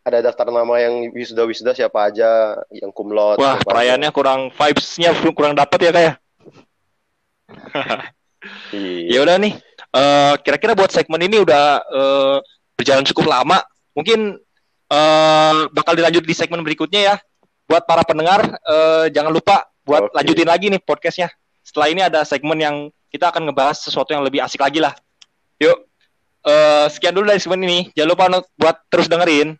ada 0.06 0.18
daftar 0.22 0.54
nama 0.54 0.78
yang 0.78 1.10
wisuda 1.10 1.42
wisuda 1.48 1.74
siapa 1.74 2.12
aja, 2.12 2.60
yang 2.70 2.94
cum 2.94 3.10
laude. 3.10 3.42
Wah 3.42 3.58
perayaannya 3.58 4.10
kurang 4.14 4.54
vibes-nya 4.54 5.16
kurang 5.34 5.58
dapat 5.58 5.78
ya 5.82 5.90
kak 5.90 6.25
ya? 7.50 7.98
Iya. 8.70 9.10
Ya 9.10 9.18
udah 9.26 9.36
nih. 9.42 9.54
eh, 9.96 10.34
kira-kira 10.44 10.76
buat 10.76 10.92
segmen 10.92 11.18
ini 11.24 11.42
udah 11.42 11.82
eh, 11.82 12.36
berjalan 12.76 13.02
cukup 13.10 13.26
lama. 13.26 13.58
Mungkin 13.96 14.38
eh, 14.90 15.54
bakal 15.72 15.96
dilanjut 15.98 16.22
di 16.22 16.34
segmen 16.36 16.62
berikutnya 16.62 17.00
ya. 17.02 17.16
Buat 17.66 17.88
para 17.88 18.06
pendengar 18.06 18.46
eh, 18.62 19.10
jangan 19.10 19.34
lupa 19.34 19.66
buat 19.82 20.10
Oke. 20.10 20.14
lanjutin 20.14 20.46
lagi 20.46 20.66
nih 20.70 20.82
podcastnya. 20.82 21.28
Setelah 21.66 21.88
ini 21.90 22.00
ada 22.06 22.22
segmen 22.22 22.58
yang 22.58 22.76
kita 23.10 23.30
akan 23.34 23.50
ngebahas 23.50 23.78
sesuatu 23.82 24.14
yang 24.14 24.22
lebih 24.22 24.42
asik 24.44 24.62
lagi 24.62 24.78
lah. 24.78 24.94
Yuk. 25.58 25.78
eh, 26.46 26.86
sekian 26.92 27.10
dulu 27.16 27.26
dari 27.26 27.42
segmen 27.42 27.66
ini. 27.66 27.90
Jangan 27.98 28.10
lupa 28.14 28.24
buat 28.54 28.76
terus 28.86 29.10
dengerin. 29.10 29.58